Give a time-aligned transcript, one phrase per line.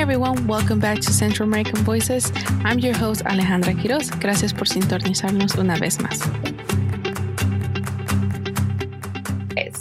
[0.00, 2.32] Everyone, welcome back to Central American Voices.
[2.64, 4.08] I'm your host Alejandra Quiroz.
[4.18, 6.22] Gracias por sintonizarnos una vez más.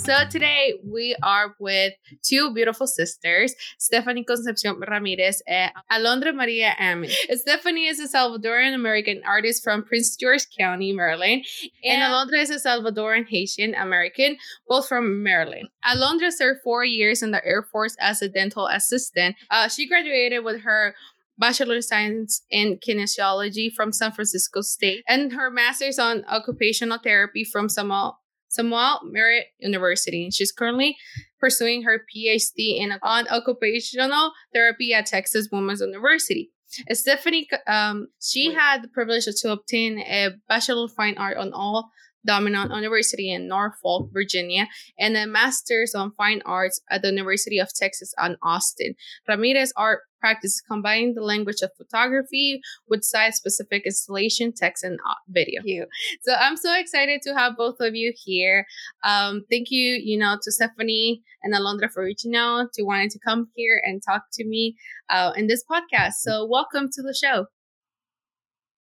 [0.09, 7.11] So today we are with two beautiful sisters, Stephanie Concepcion Ramirez and Alondra Maria Amin.
[7.33, 11.45] Stephanie is a Salvadoran American artist from Prince George County, Maryland,
[11.83, 15.69] and Alondra is a Salvadoran Haitian American, both from Maryland.
[15.85, 19.35] Alondra served four years in the Air Force as a dental assistant.
[19.51, 20.95] Uh, she graduated with her
[21.37, 27.43] Bachelor of Science in Kinesiology from San Francisco State and her Master's on Occupational Therapy
[27.43, 28.17] from Samuel
[28.49, 30.29] Samuel Merritt University.
[30.31, 30.97] She's currently
[31.39, 36.51] pursuing her PhD in on occupational therapy at Texas Women's University.
[36.91, 41.85] Stephanie, um, she had the privilege to obtain a Bachelor of Fine Art on Old
[42.25, 47.73] Dominion University in Norfolk, Virginia, and a Master's on Fine Arts at the University of
[47.73, 48.95] Texas on Austin.
[49.27, 52.59] Ramirez art practice combining the language of photography
[52.89, 55.61] with site-specific installation, text, and uh, video.
[55.63, 55.85] You.
[56.23, 58.65] So I'm so excited to have both of you here.
[59.03, 63.19] Um, thank you, you know, to Stephanie and Alondra for reaching out, to wanting to
[63.19, 64.75] come here and talk to me
[65.09, 66.15] uh, in this podcast.
[66.15, 67.45] So welcome to the show.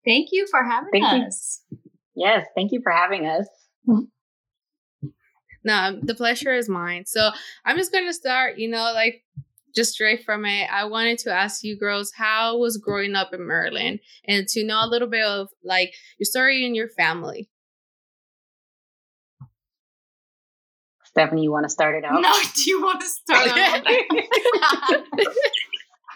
[0.05, 1.63] Thank you for having thank us.
[1.71, 1.77] You.
[2.15, 3.47] Yes, thank you for having us.
[3.87, 4.05] no,
[5.73, 7.05] um, the pleasure is mine.
[7.05, 7.31] So
[7.65, 9.23] I'm just going to start, you know, like
[9.75, 10.69] just straight from it.
[10.71, 14.79] I wanted to ask you girls, how was growing up in Maryland and to know
[14.83, 17.49] a little bit of like your story and your family?
[21.05, 22.21] Stephanie, you want to start it out?
[22.21, 23.85] No, do you want to start out?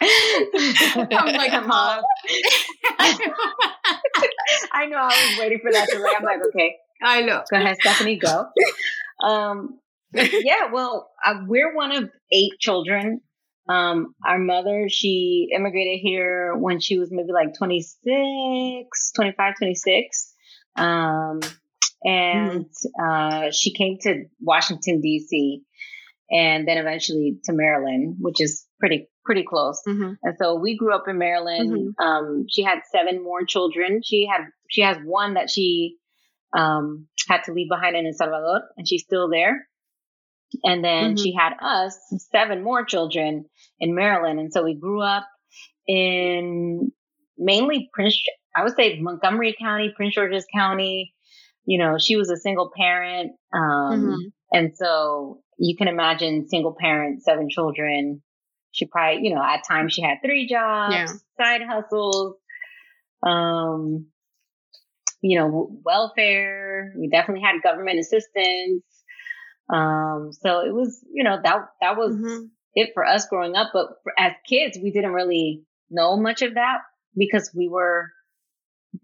[0.00, 2.02] I'm like, a mom.
[4.72, 4.98] I know.
[4.98, 6.76] I was waiting for that to I'm like, okay.
[7.02, 7.42] I know.
[7.50, 8.18] Go ahead, Stephanie.
[8.18, 8.46] Go.
[9.22, 9.78] Um,
[10.12, 10.70] yeah.
[10.72, 13.20] Well, uh, we're one of eight children.
[13.68, 20.34] Um, our mother, she immigrated here when she was maybe like 26, 25, 26.
[20.76, 21.40] Um,
[22.04, 23.46] and mm-hmm.
[23.48, 25.62] uh, she came to Washington, D.C.,
[26.30, 29.82] and then eventually to Maryland, which is pretty pretty close.
[29.86, 30.12] Mm-hmm.
[30.22, 31.70] And so we grew up in Maryland.
[31.70, 32.02] Mm-hmm.
[32.02, 34.00] Um, she had seven more children.
[34.02, 35.96] She had she has one that she
[36.56, 39.68] um, had to leave behind in El Salvador, and she's still there.
[40.64, 41.22] And then mm-hmm.
[41.22, 41.94] she had us
[42.32, 43.44] seven more children
[43.78, 45.28] in Maryland, and so we grew up
[45.86, 46.90] in
[47.36, 48.18] mainly Prince.
[48.56, 51.12] I would say Montgomery County, Prince George's County.
[51.66, 54.56] You know, she was a single parent, um, mm-hmm.
[54.56, 58.22] and so you can imagine single parent, seven children
[58.70, 61.06] she probably, you know, at times she had three jobs, yeah.
[61.38, 62.36] side hustles,
[63.22, 64.06] um,
[65.20, 66.92] you know, welfare.
[66.96, 68.84] We definitely had government assistance.
[69.72, 72.44] Um, so it was, you know, that that was mm-hmm.
[72.74, 73.70] it for us growing up.
[73.72, 76.78] But for, as kids, we didn't really know much of that
[77.16, 78.10] because we were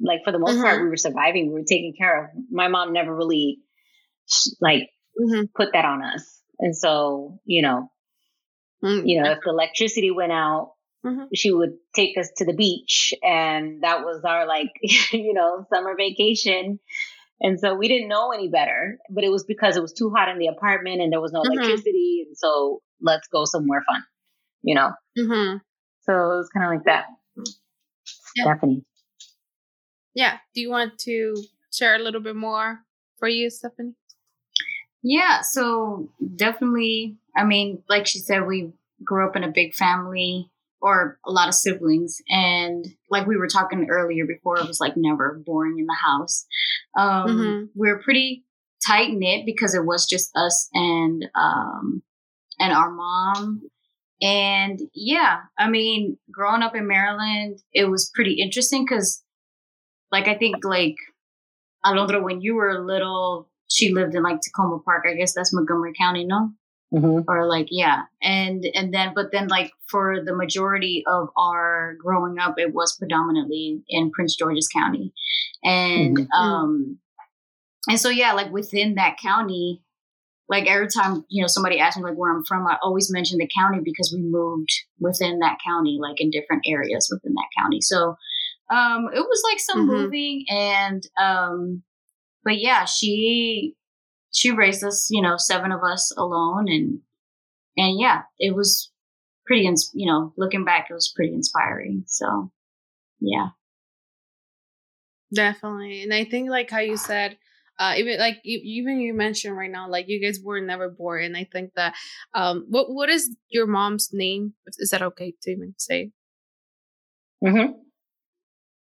[0.00, 0.62] like for the most mm-hmm.
[0.62, 1.48] part we were surviving.
[1.48, 2.30] We were taking care of.
[2.50, 3.58] My mom never really
[4.60, 4.88] like
[5.20, 5.44] mm-hmm.
[5.54, 7.90] put that on us, and so you know
[8.84, 9.06] Mm-hmm.
[9.06, 10.72] You know, if the electricity went out,
[11.04, 11.24] mm-hmm.
[11.34, 14.70] she would take us to the beach and that was our like,
[15.12, 16.78] you know, summer vacation.
[17.40, 20.28] And so we didn't know any better, but it was because it was too hot
[20.28, 21.58] in the apartment and there was no mm-hmm.
[21.58, 22.24] electricity.
[22.26, 24.02] And so let's go somewhere fun,
[24.62, 24.92] you know?
[25.18, 25.58] Mm-hmm.
[26.02, 27.04] So it was kind of like that.
[28.36, 28.44] Yeah.
[28.44, 28.84] Stephanie.
[30.14, 30.36] Yeah.
[30.54, 31.34] Do you want to
[31.72, 32.80] share a little bit more
[33.18, 33.94] for you, Stephanie?
[35.06, 38.72] Yeah, so definitely, I mean, like she said, we
[39.04, 40.50] grew up in a big family
[40.80, 42.18] or a lot of siblings.
[42.28, 46.46] And like we were talking earlier before, it was like never boring in the house.
[46.96, 47.64] Um, mm-hmm.
[47.74, 48.44] We are pretty
[48.86, 52.02] tight knit because it was just us and, um,
[52.58, 53.62] and our mom.
[54.22, 59.22] And yeah, I mean, growing up in Maryland, it was pretty interesting because,
[60.12, 60.94] like, I think, like,
[61.84, 65.04] Alondra, when you were little, she lived in like Takoma Park.
[65.10, 66.52] I guess that's Montgomery County, no?
[66.94, 67.22] Mm-hmm.
[67.26, 68.02] Or like, yeah.
[68.22, 72.96] And, and then, but then like for the majority of our growing up, it was
[72.96, 75.12] predominantly in Prince George's County.
[75.64, 76.40] And, mm-hmm.
[76.40, 76.98] um,
[77.88, 79.82] and so, yeah, like within that county,
[80.48, 83.38] like every time, you know, somebody asked me like where I'm from, I always mention
[83.38, 84.70] the county because we moved
[85.00, 87.80] within that county, like in different areas within that county.
[87.80, 88.16] So,
[88.70, 89.96] um, it was like some mm-hmm.
[89.96, 91.82] moving and, um,
[92.44, 93.74] but yeah, she
[94.34, 97.00] she raised us, you know, seven of us alone, and
[97.76, 98.90] and yeah, it was
[99.46, 102.04] pretty, ins- you know, looking back, it was pretty inspiring.
[102.06, 102.52] So,
[103.20, 103.48] yeah,
[105.34, 107.38] definitely, and I think like how you said,
[107.78, 111.36] uh, even like even you mentioned right now, like you guys were never born, and
[111.36, 111.94] I think that
[112.34, 114.54] um, what what is your mom's name?
[114.78, 116.12] Is that okay to even say?
[117.44, 117.82] Mm-hmm.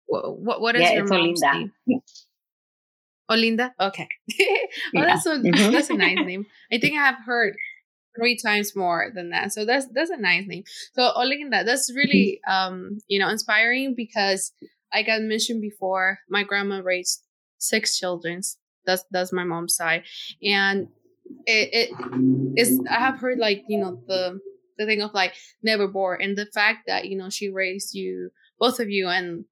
[0.06, 1.52] What what, what is Yeah, your mom's Olinda.
[1.52, 1.72] name?
[3.30, 3.72] Olinda.
[3.80, 4.08] Okay.
[4.40, 5.04] oh, Yeah.
[5.04, 5.72] that's a Mhm.
[5.72, 6.46] that's a nice name.
[6.72, 7.56] I think I have heard
[8.16, 9.52] three times more than that.
[9.52, 10.64] So that's that's a nice name.
[10.94, 14.52] So Olinda, that's really um you know inspiring because
[14.94, 17.22] like I mentioned before, my grandma raised
[17.58, 18.40] six children.
[18.86, 20.04] That's that's my mom's side,
[20.42, 20.88] and
[21.46, 21.90] it it
[22.56, 22.80] is.
[22.88, 24.38] I have heard like you know the
[24.78, 28.30] the thing of like never born, and the fact that you know she raised you
[28.58, 29.44] both of you and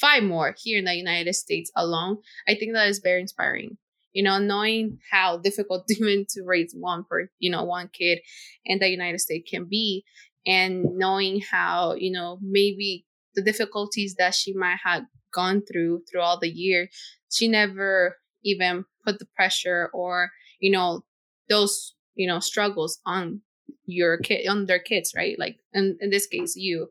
[0.00, 2.18] five more here in the United States alone.
[2.46, 3.78] I think that is very inspiring.
[4.12, 8.20] You know, knowing how difficult even to raise one per you know one kid
[8.64, 10.04] in the United States can be,
[10.46, 13.04] and knowing how you know maybe
[13.34, 16.88] the difficulties that she might have gone through throughout the year,
[17.30, 20.30] she never even put the pressure or
[20.60, 21.02] you know
[21.48, 23.42] those you know struggles on
[23.84, 25.38] your kid on their kids, right?
[25.38, 26.88] Like in in this case, you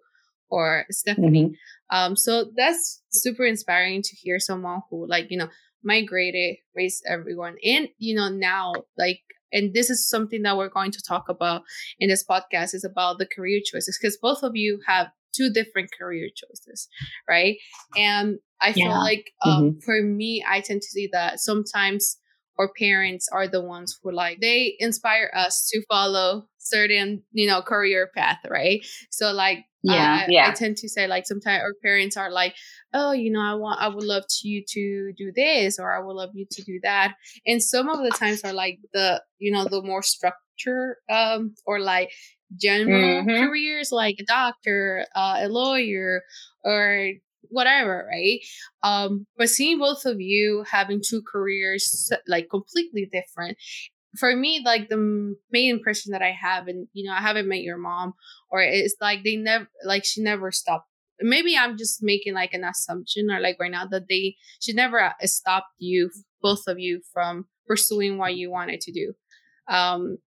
[0.49, 1.57] or Stephanie.
[1.89, 5.49] Um, so that's super inspiring to hear someone who like you know
[5.83, 9.21] migrated, raised everyone, and you know now like.
[9.53, 11.61] And this is something that we're going to talk about
[11.99, 15.07] in this podcast is about the career choices because both of you have
[15.37, 16.89] two different career choices,
[17.29, 17.55] right?
[17.95, 22.17] And I feel like um, for me, I tend to see that sometimes
[22.59, 27.61] our parents are the ones who like they inspire us to follow certain you know
[27.61, 28.85] career path, right?
[29.11, 30.25] So like Yeah.
[30.27, 30.47] I, Yeah.
[30.49, 32.55] I tend to say like sometimes our parents are like,
[32.93, 35.99] oh, you know, I want, I would love to you to do this, or I
[35.99, 37.15] would love you to do that,
[37.45, 41.79] and some of the times are like the, you know, the more structure, um, or
[41.79, 42.11] like
[42.55, 43.39] general Mhm.
[43.39, 46.23] careers, like a doctor, uh, a lawyer,
[46.63, 47.11] or
[47.49, 48.39] whatever, right?
[48.83, 53.57] Um, but seeing both of you having two careers like completely different,
[54.17, 57.61] for me, like the main impression that I have, and you know, I haven't met
[57.61, 58.13] your mom,
[58.49, 60.87] or it's like they never, like she never stopped.
[61.19, 65.01] Maybe I'm just making like an assumption, or like right now that they she never
[65.01, 66.09] uh, stopped you,
[66.41, 69.13] both of you, from pursuing what you wanted to do.
[69.67, 70.17] Um,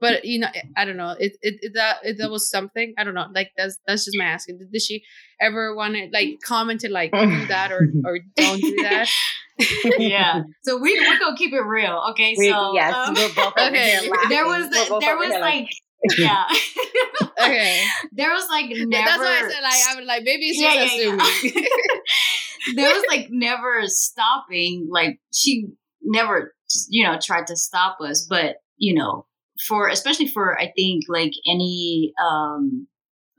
[0.00, 1.14] but you know, I don't know.
[1.18, 2.94] It it, it that it, that was something.
[2.96, 3.26] I don't know.
[3.34, 4.58] Like that's that's just my asking.
[4.58, 5.02] Did, did she
[5.40, 9.08] ever want to like commented like do that or or don't do that?
[9.98, 10.42] Yeah.
[10.62, 12.34] So we we're gonna keep it real, okay?
[12.36, 14.08] We, so yes, um, we're both Okay.
[14.28, 15.68] there was the, both there was here like
[16.18, 16.44] yeah.
[17.40, 17.82] Okay.
[18.12, 19.04] there was like never.
[19.04, 21.16] That's why I said like I was like maybe it's Yeah, just yeah, yeah.
[21.16, 21.66] assuming.
[22.76, 24.88] there was like never stopping.
[24.90, 25.66] Like she
[26.02, 26.54] never,
[26.88, 28.26] you know, tried to stop us.
[28.28, 29.26] But you know,
[29.66, 32.86] for especially for I think like any um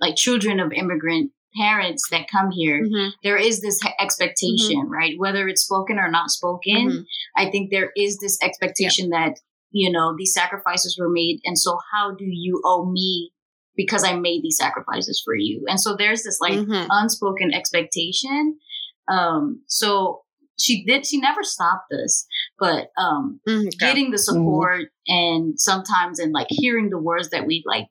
[0.02, 3.12] like children of immigrant parents that come here, Mhm.
[3.24, 5.16] there is this he- expectation, right?
[5.18, 7.06] Whether it's spoken or not spoken, Mhm.
[7.36, 9.40] I think there is this expectation that
[9.72, 13.32] you know these sacrifices were made, and so how do you owe me
[13.76, 15.64] because I made these sacrifices for you?
[15.68, 16.88] And so there's this like Mhm.
[16.90, 18.60] unspoken expectation.
[19.08, 20.24] Um, so
[20.60, 21.06] she did.
[21.06, 22.28] She never stopped us,
[22.60, 23.70] but um, Mhm.
[23.80, 27.88] Getting the support and sometimes and like hearing the words that we like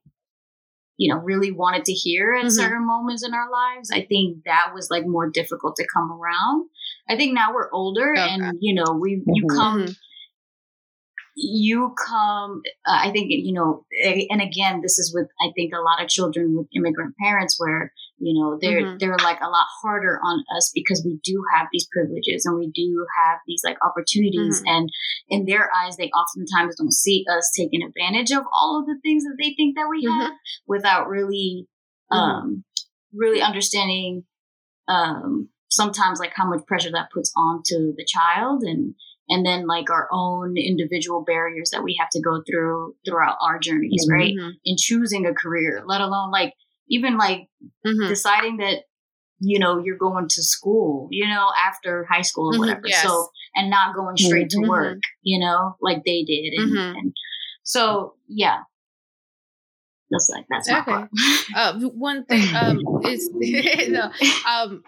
[0.99, 2.51] you know really wanted to hear at Mhm.
[2.51, 6.69] certain moments in our lives i think that was like more difficult to come around
[7.09, 8.29] i think now we're older Okay.
[8.29, 9.57] and you know we you Mhm.
[9.57, 9.97] come Mhm.
[11.37, 13.87] you come uh, i think you know
[14.31, 17.93] and again this is with i think a lot of children with immigrant parents where
[18.19, 18.99] you know they're Mhm.
[18.99, 22.71] they're like a lot harder on us because we do have these privileges and we
[22.71, 24.71] do have these like opportunities Mhm.
[24.77, 24.91] and
[25.29, 29.23] in their eyes they oftentimes don't see us taking advantage of all of the things
[29.25, 30.11] that they think that we Mhm.
[30.21, 30.33] have
[30.67, 31.67] without really
[32.13, 32.17] Mhm.
[32.19, 32.65] um
[33.13, 34.25] really understanding
[34.89, 38.95] um sometimes like how much pressure that puts onto the child and
[39.31, 43.59] and then like our own individual barriers that we have to go through throughout our
[43.59, 44.53] journeys right Mhm.
[44.65, 46.55] in choosing a career let alone like
[46.89, 47.49] even like
[47.87, 48.09] Mhm.
[48.09, 48.85] deciding that
[49.41, 53.03] you know you're going to school you know after high school or Mhm, whatever yes.
[53.03, 54.51] so and not going straight Mhm.
[54.51, 56.95] to work you know like they did and, Mhm.
[56.97, 57.13] and
[57.63, 58.59] so yeah
[60.11, 61.05] that's like that's Okay.
[61.55, 63.31] Uh, one thing um is
[63.89, 64.11] no,
[64.47, 64.83] um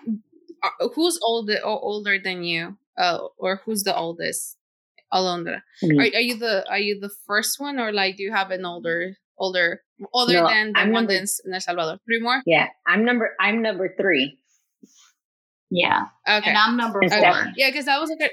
[0.95, 4.57] who's older or older than you uh or who's the oldest
[5.13, 5.99] alondra Me.
[5.99, 8.65] are, are you the are you the first one or like do you have an
[8.65, 12.69] older older older No, than the I'm one number- in el salvador three more Yeah,
[12.87, 13.35] I'm number.
[13.41, 14.39] I'm number three.
[15.71, 17.53] yeah okay and i'm number And four Stephanie.
[17.57, 18.33] yeah because i was like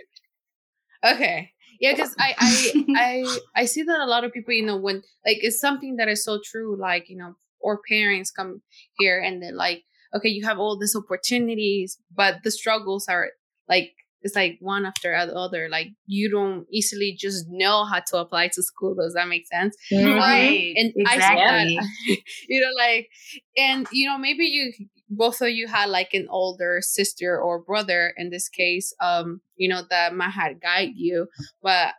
[1.05, 4.77] okay yeah because I, I i i see that a lot of people you know
[4.77, 8.61] when like it's something that is so true like you know or parents come
[8.97, 9.83] here and they're like
[10.15, 13.29] okay you have all these opportunities but the struggles are
[13.69, 15.69] like it's like one after the other.
[15.69, 18.95] Like you don't easily just know how to apply to school.
[18.95, 19.75] Does that make sense?
[19.91, 20.17] Mm-hmm.
[20.17, 21.77] Um, and exactly.
[21.77, 23.09] I that, you know, like,
[23.57, 24.73] and you know, maybe you
[25.09, 29.69] both of you had like an older sister or brother in this case, um, you
[29.69, 31.27] know, that might have guide you,
[31.61, 31.93] but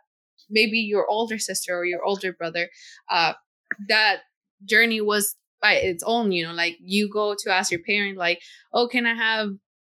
[0.49, 2.69] maybe your older sister or your older brother,
[3.09, 3.33] uh,
[3.87, 4.19] that
[4.65, 8.41] journey was by its own, you know, like you go to ask your parent, like,
[8.73, 9.49] oh, can I have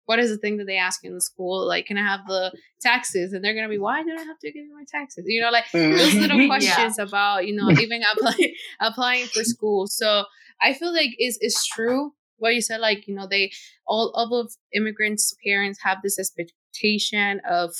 [0.06, 1.66] what is the thing that they ask in the school?
[1.66, 3.32] Like, can I have the taxes?
[3.32, 5.24] And they're gonna be, why do I have to give you my taxes?
[5.26, 5.96] You know, like mm-hmm.
[5.96, 6.46] those little Yeah.
[6.48, 9.86] questions about, you know, even applying applying for school.
[9.86, 10.24] So
[10.60, 12.80] I feel like it's it's true what you said.
[12.80, 13.50] Like, you know, they
[13.86, 17.74] all all of immigrants' parents have this expectation of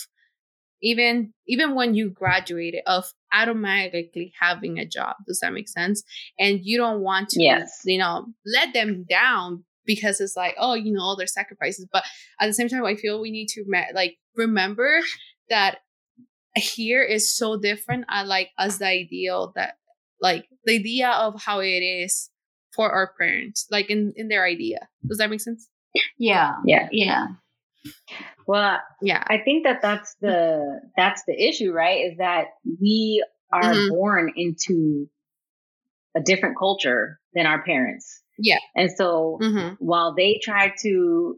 [0.82, 5.16] even even when you graduated of automatically having a job.
[5.26, 6.02] Does that make sense?
[6.38, 7.80] And you don't want to, Yes.
[7.84, 11.86] you know, let them down because it's like, oh, you know, all their sacrifices.
[11.92, 12.04] But
[12.40, 15.00] at the same time, I feel we need to ma- like remember
[15.50, 15.78] that
[16.56, 18.04] here is so different.
[18.08, 19.74] I like as the ideal that
[20.20, 22.30] like the idea of how it is
[22.74, 24.88] for our parents, like in in their idea.
[25.06, 25.68] Does that make sense?
[26.18, 26.54] yeah.
[26.66, 26.88] Yeah.
[26.90, 27.26] Yeah.
[28.46, 29.22] Well, Yeah.
[29.26, 32.10] I think that that's the that's the issue, right?
[32.12, 32.48] Is that
[32.80, 33.88] we are Mhm.
[33.90, 35.08] born into
[36.16, 38.22] a different culture than our parents.
[38.38, 38.58] Yeah.
[38.74, 39.74] And so Mm-hmm.
[39.78, 41.36] while they try to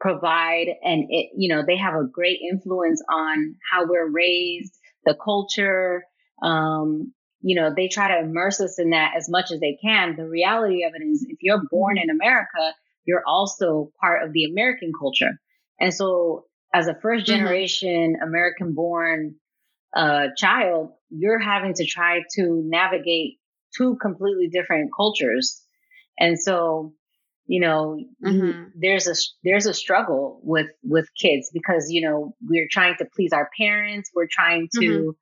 [0.00, 4.74] provide and it, you know, they have a great influence on how we're raised,
[5.04, 6.04] the culture,
[6.42, 10.16] um, you know, they try to immerse us in that as much as they can.
[10.16, 12.74] The reality of it is if you're born in America,
[13.04, 15.38] you're also part of the American culture.
[15.78, 17.28] And so as a first Mhm.
[17.28, 19.36] generation American born
[19.94, 23.38] uh, child, you're having to try to navigate
[23.76, 25.62] two completely different cultures.
[26.18, 26.94] And so,
[27.46, 28.72] you know, you- Mhm.
[28.74, 33.32] there's a there's a struggle with with kids because you know we're trying to please
[33.32, 35.14] our parents, we're trying to Mhm.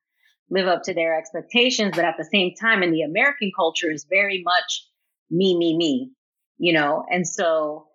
[0.51, 4.07] live up to their expectations, but at the same time, in the American culture, is
[4.11, 4.87] very much
[5.31, 6.11] me, me, me,
[6.59, 7.89] you know, and so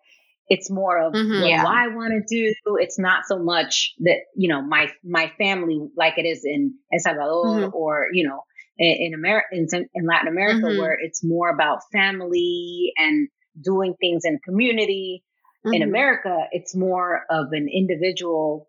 [0.50, 1.42] it's more of Mhm.
[1.42, 1.64] what Yeah.
[1.68, 2.54] I want to do.
[2.78, 7.00] It's not so much that you know my my family like it is in El
[7.00, 7.72] Salvador Mhm.
[7.74, 8.44] or you know
[8.80, 10.78] in, in America in, in Latin America Mhm.
[10.80, 13.30] where it's more about family and
[13.62, 15.24] doing things in community.
[15.72, 15.90] In Mhm.
[15.90, 18.66] America, it's more of an individualistic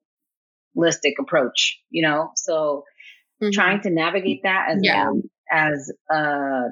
[1.21, 2.33] approach, you know.
[2.37, 2.85] So
[3.41, 3.53] Mhm.
[3.53, 5.11] trying to navigate that as Yeah.
[5.11, 6.63] a, as a,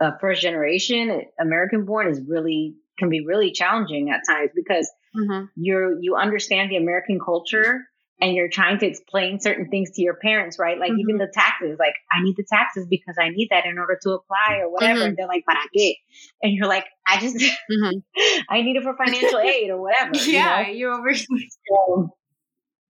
[0.00, 5.50] a first generation American born is really can be really challenging at times because Mhm.
[5.56, 7.80] you're you understand the American culture
[8.20, 10.78] and you're trying to explain certain things to your parents, right?
[10.78, 13.98] Like even the taxes, like I need the taxes because I need that in order
[14.02, 15.00] to apply or whatever.
[15.00, 15.08] Mhm.
[15.08, 15.94] And they're like, "Para qué?"
[16.42, 18.02] And you're like, "I just Mhm.
[18.48, 20.62] I need it for financial aid or whatever." you Yeah.
[20.62, 20.68] know?
[20.70, 21.14] You over.
[21.14, 22.16] So,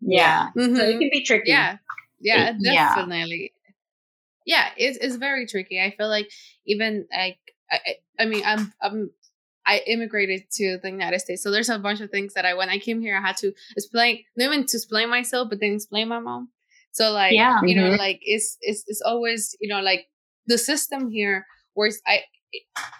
[0.01, 0.49] yeah.
[0.55, 1.01] So it Mhm.
[1.01, 1.51] can be tricky.
[1.51, 1.79] Yeah.
[2.21, 2.95] Yeah, Yeah.
[2.95, 3.53] definitely.
[4.47, 5.81] Yeah, it's it's very tricky.
[5.81, 6.31] I feel like
[6.67, 7.39] even like
[7.71, 9.11] I, I I mean I'm I'm
[9.73, 12.71] I immigrated to the United States, so there's a bunch of things that I when
[12.77, 16.09] I came here I had to explain, not even to explain myself, but then explain
[16.09, 16.43] my mom.
[16.99, 17.59] So like Yeah.
[17.69, 17.99] you know Mhm.
[18.07, 20.03] like it's it's it's always you know like
[20.53, 21.37] the system here
[21.79, 22.17] works I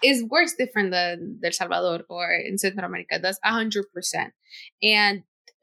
[0.09, 3.19] is works different than El Salvador or in Central America.
[3.21, 4.31] That's a hundred percent,
[4.81, 5.15] and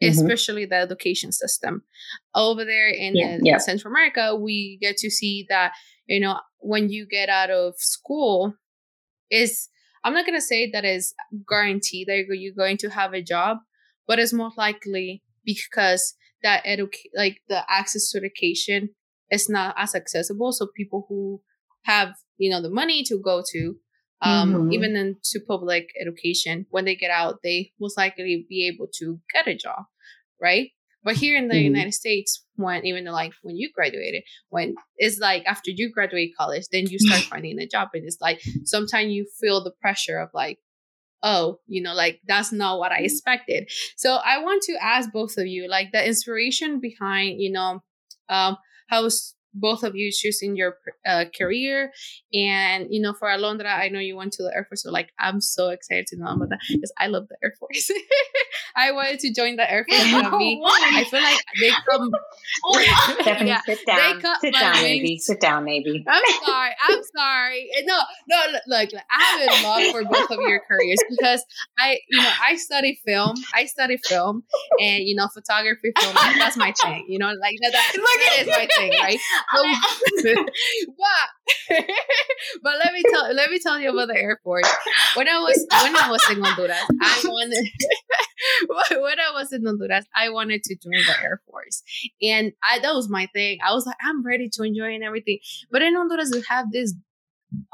[0.03, 0.11] Mhm.
[0.13, 1.75] especially the education system
[2.35, 3.39] over there in Yeah.
[3.49, 3.59] Yeah.
[3.71, 4.25] Central America.
[4.37, 5.71] We get to see that
[6.13, 6.35] you know
[6.73, 8.37] when you get out of school
[9.31, 9.69] is
[10.09, 11.15] I'm not gonna say that is
[11.49, 13.59] guaranteed that you're going to have a job,
[14.07, 18.91] but it's most likely because that educate like the access to education
[19.31, 20.53] is not as accessible.
[20.53, 21.43] So people who
[21.85, 23.77] have you know the money to go to
[24.23, 24.73] um Mhm.
[24.73, 29.47] even into public education when they get out they most likely be able to get
[29.47, 29.85] a job
[30.41, 30.71] right
[31.05, 31.65] but here in the Mhm.
[31.65, 36.33] united states when even though, like when you graduated when it's like after you graduate
[36.37, 40.19] college then you start finding a job and it's like sometimes you feel the pressure
[40.19, 40.59] of like
[41.23, 45.37] oh you know like that's not what i expected so i want to ask both
[45.37, 47.83] of you like the inspiration behind you know
[48.29, 48.57] um
[48.89, 49.09] how
[49.55, 50.77] both of you choosing your
[51.07, 51.91] uh, career
[52.35, 55.11] and you know for alondra i know you went to the air force so like
[55.19, 57.91] i'm so excited to know about that because i love the air force
[58.77, 62.11] i wanted to join the air force but me i feel like they come
[63.21, 63.61] Stephanie, Yeah.
[63.63, 64.21] sit down.
[64.21, 64.83] cut Sit down, wings.
[64.83, 65.19] maybe.
[65.19, 66.05] Sit down, maybe.
[66.07, 66.71] I'm sorry.
[66.89, 67.69] I'm sorry.
[67.77, 68.37] Eh, No, no.
[68.53, 68.63] look,
[68.93, 71.45] Look, I have a love for both of your careers because
[71.79, 73.37] I, you know, I study film.
[73.55, 74.45] I study film,
[74.81, 76.15] and you know, photography, film.
[76.15, 77.07] That's my thing.
[77.09, 77.73] You know, like that.
[77.73, 79.19] that, that is my thing, right?
[79.55, 80.35] So,
[80.99, 81.77] but
[82.63, 84.71] but let me tell let me tell you about the Air Force.
[85.15, 87.69] When I was when I was in Honduras, I wanted
[89.03, 91.83] when I was in Honduras, I wanted to join the Air Force,
[92.23, 93.59] and I that was my thing.
[93.67, 95.39] I was like, I'm ready to enjoy and everything.
[95.71, 96.95] But in Honduras, we have this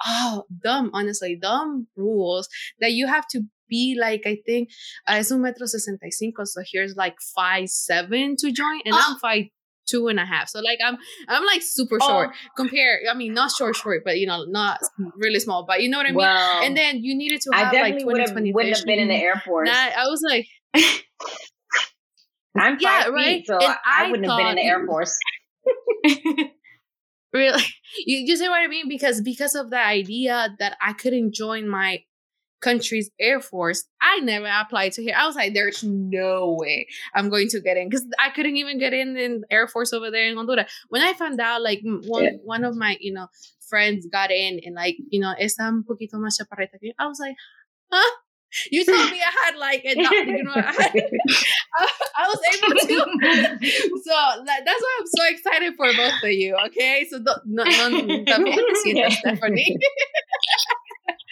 [0.04, 2.48] oh dumb, honestly, dumb rules
[2.80, 4.68] that you have to be like I think
[5.08, 8.94] uh, es un metro sesenta y cinco, so here's like five seven to join, and
[8.94, 9.00] oh.
[9.02, 9.44] I'm five
[9.86, 10.48] two and a half.
[10.48, 10.96] So like I'm
[11.28, 12.08] I'm like super oh.
[12.08, 12.30] short.
[12.56, 14.80] Compare, I mean not short short, but you know not
[15.16, 15.64] really small.
[15.66, 16.16] But you know what I mean.
[16.16, 18.86] Well, and then you needed to have I definitely like 20, would have, wouldn't have
[18.86, 19.70] been in the Air Force.
[19.72, 20.46] I was like.
[22.56, 23.38] I'm five yeah, right?
[23.38, 25.18] feet, so I, I, wouldn't have been in the Air Force.
[27.32, 27.62] really,
[28.06, 28.88] you you see what I mean?
[28.88, 32.04] Because because of the idea that I couldn't join my
[32.64, 33.84] country's air force.
[34.00, 35.14] I never applied to here.
[35.16, 38.78] I was like, there's no way I'm going to get in because I couldn't even
[38.78, 40.72] get in in air force over there in Honduras.
[40.88, 42.30] When I found out, like one yeah.
[42.42, 43.28] one of my you know
[43.68, 47.36] friends got in and like you know está un poquito más chaparrita I was like,
[47.92, 48.16] huh.
[48.70, 50.92] You told me I had like a, you know, I, had,
[51.76, 52.96] I, I, was able to.
[54.04, 54.14] So
[54.46, 56.56] like, that's why I'm so excited for both of you.
[56.66, 59.76] Okay, so don't, no, no, no, Stephanie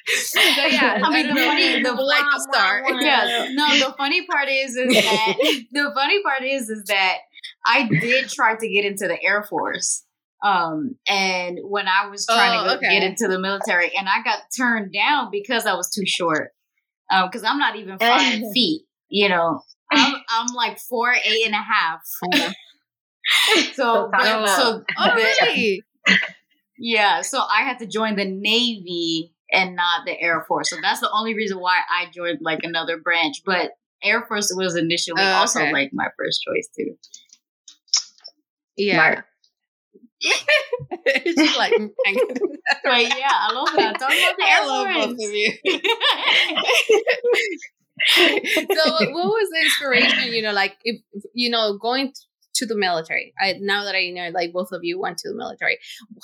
[0.06, 2.84] so yeah, I mean, the funny, the like to start.
[3.00, 5.36] Yeah, no, the funny part is, is that
[5.72, 7.18] the funny part is, is that
[7.64, 10.04] I did try to get into the Air Force.
[10.44, 12.88] Um, and when I was trying oh, to okay.
[12.88, 16.50] get into the military, and I got turned down because I was too short.
[17.10, 18.82] Um, because I'm not even five feet.
[19.08, 19.60] You know,
[19.92, 22.00] I'm I'm like four, eight and a half.
[23.74, 25.84] so, but, so oh, really?
[26.76, 30.70] yeah, so I had to join the Navy and not the Air Force.
[30.70, 33.42] So that's the only reason why I joined like another branch.
[33.44, 36.96] But Air Force was initially uh, also like my first choice too.
[38.76, 39.22] Yeah.
[40.20, 41.88] it's just like, but
[42.84, 43.98] yeah, I love that.
[43.98, 45.52] Talk about the I love both of you.
[48.74, 48.82] so,
[49.12, 50.32] what was the inspiration?
[50.32, 51.00] You know, like if
[51.34, 52.12] you know, going
[52.54, 53.32] to the military.
[53.40, 55.78] I now that I know like both of you went to the military.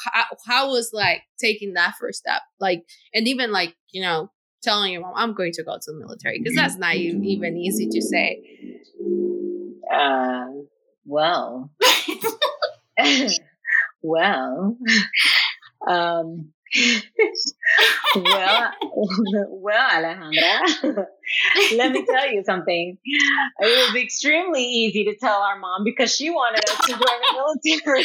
[0.05, 2.43] How, how was like taking that first step?
[2.61, 4.31] Like and even like, you know,
[4.63, 7.89] telling your mom I'm going to go to the military because that's not even easy
[7.89, 8.43] to say.
[9.93, 10.47] Uh
[11.05, 11.71] well.
[14.03, 14.77] well.
[15.87, 16.53] Um
[18.17, 18.73] well,
[19.49, 21.07] well, Alejandra,
[21.77, 22.99] let me tell you something.
[23.05, 27.57] It was extremely easy to tell our mom because she wanted us to join the
[27.65, 28.05] military.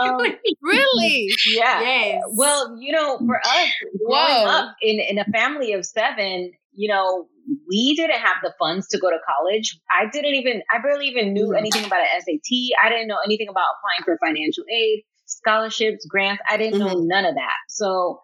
[0.00, 0.18] um,
[0.62, 1.28] really?
[1.54, 1.80] Yeah.
[1.80, 2.22] Yes.
[2.34, 3.68] Well, you know, for us,
[4.06, 4.46] growing Whoa.
[4.46, 7.26] up in, in a family of seven, you know,
[7.68, 9.78] we didn't have the funds to go to college.
[9.90, 11.58] I didn't even, I barely even knew mm.
[11.58, 12.76] anything about an SAT.
[12.82, 15.02] I didn't know anything about applying for financial aid
[15.38, 16.42] scholarships, grants.
[16.48, 16.94] I didn't mm-hmm.
[16.94, 17.56] know none of that.
[17.68, 18.20] So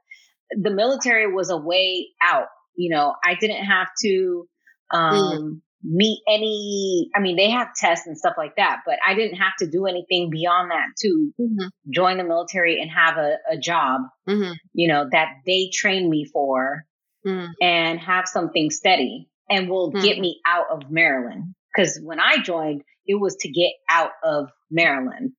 [0.51, 2.47] the military was a way out.
[2.77, 4.49] You know, I didn't have to
[4.93, 5.61] um, mm.
[5.83, 9.53] meet any, I mean, they have tests and stuff like that, but I didn't have
[9.59, 11.67] to do anything beyond that to mm-hmm.
[11.93, 14.53] join the military and have a, a job, mm-hmm.
[14.73, 16.85] you know, that they trained me for
[17.27, 17.49] mm.
[17.61, 20.21] and have something steady and will get mm.
[20.21, 21.55] me out of Maryland.
[21.75, 25.33] Because when I joined, it was to get out of Maryland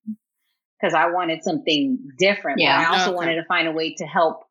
[0.80, 2.60] because I wanted something different.
[2.60, 3.16] Yeah, but I also okay.
[3.16, 4.44] wanted to find a way to help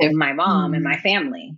[0.00, 0.74] my mom mm-hmm.
[0.74, 1.56] and my family.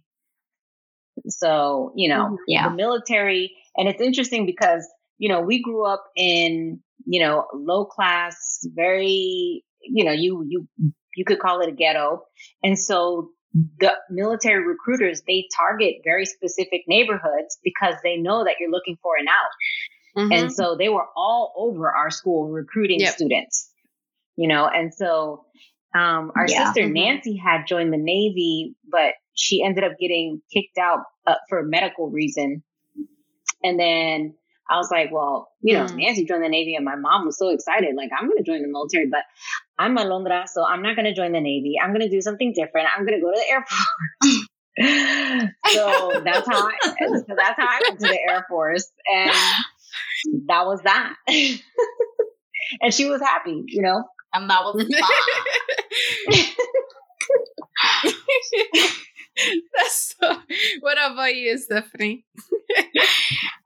[1.28, 2.34] So, you know, mm-hmm.
[2.46, 2.68] yeah.
[2.68, 4.86] the military, and it's interesting because,
[5.18, 10.66] you know, we grew up in, you know, low class, very, you know, you, you,
[11.16, 12.22] you could call it a ghetto.
[12.62, 13.30] And so
[13.80, 19.12] the military recruiters, they target very specific neighborhoods because they know that you're looking for
[19.18, 20.22] an out.
[20.22, 20.32] Mm-hmm.
[20.32, 23.14] And so they were all over our school recruiting yep.
[23.14, 23.70] students
[24.36, 25.44] you know, and so
[25.94, 26.66] um, our yeah.
[26.66, 26.92] sister mm-hmm.
[26.92, 31.64] Nancy had joined the Navy, but she ended up getting kicked out uh, for a
[31.64, 32.62] medical reason.
[33.62, 34.34] And then
[34.70, 35.96] I was like, well, you know, mm.
[35.96, 37.94] Nancy joined the Navy and my mom was so excited.
[37.96, 39.22] Like, I'm going to join the military, but
[39.78, 41.76] I'm Alondra, so I'm not going to join the Navy.
[41.82, 42.88] I'm going to do something different.
[42.94, 44.46] I'm going to go to the Air Force.
[45.72, 48.90] so that's how I, so that's how I went to the Air Force.
[49.14, 49.30] And
[50.48, 51.14] that was that.
[52.80, 54.02] and she was happy, you know?
[54.36, 54.84] And that was
[59.76, 60.36] That's so,
[60.80, 62.24] what about you, Stephanie?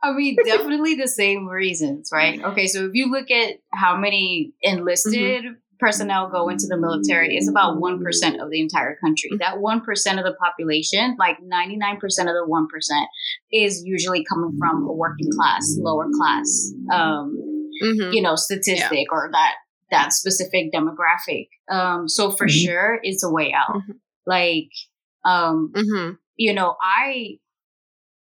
[0.03, 2.43] I mean, definitely the same reasons, right?
[2.43, 5.53] Okay, so if you look at how many enlisted mm-hmm.
[5.79, 9.31] personnel go into the military, it's about 1% of the entire country.
[9.39, 13.07] That 1% of the population, like 99% of the 1%,
[13.53, 17.37] is usually coming from a working class, lower class, um,
[17.83, 18.13] mm-hmm.
[18.13, 19.13] you know, statistic yeah.
[19.13, 19.55] or that
[19.91, 21.49] that specific demographic.
[21.71, 22.65] Um, so for mm-hmm.
[22.65, 23.77] sure, it's a way out.
[23.77, 23.93] Mm-hmm.
[24.27, 24.71] Like,
[25.25, 26.15] um, mm-hmm.
[26.37, 27.39] you know, I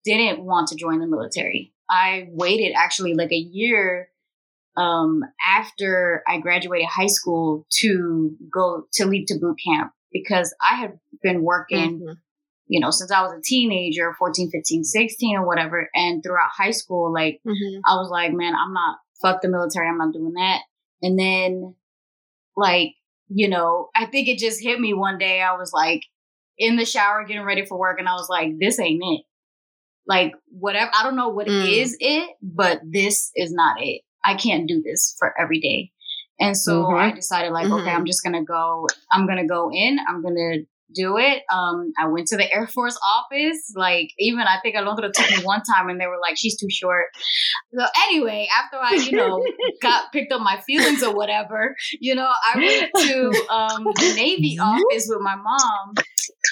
[0.04, 1.72] didn't want to join the military.
[1.88, 4.08] I waited actually like a year
[4.76, 10.76] um, after I graduated high school to go to leave to boot camp because I
[10.76, 12.12] had been working, mm-hmm.
[12.66, 15.90] you know, since I was a teenager, 14, 15, 16 or whatever.
[15.94, 17.80] And throughout high school, like, mm-hmm.
[17.86, 19.88] I was like, man, I'm not, fuck the military.
[19.88, 20.60] I'm not doing that.
[21.04, 21.74] And then,
[22.56, 22.94] like,
[23.28, 25.42] you know, I think it just hit me one day.
[25.42, 26.02] I was like
[26.58, 29.22] in the shower getting ready for work and I was like, this ain't it.
[30.06, 31.68] Like, whatever, I don't know what mm.
[31.68, 34.02] is it, but this is not it.
[34.24, 35.92] I can't do this for every day.
[36.40, 36.96] And so mm-hmm.
[36.96, 37.74] I decided like, mm-hmm.
[37.74, 40.64] okay, I'm just to go, I'm to go in, I'm to
[40.94, 41.42] do it.
[41.52, 43.72] Um, I went to the Air Force office.
[43.74, 46.68] Like, even I think Alondra took me one time and they were like, she's too
[46.70, 47.06] short.
[47.76, 49.44] So anyway, after I, you know,
[49.82, 54.58] got picked up my feelings or whatever, you know, I went to um, the Navy
[54.60, 55.94] office with my mom.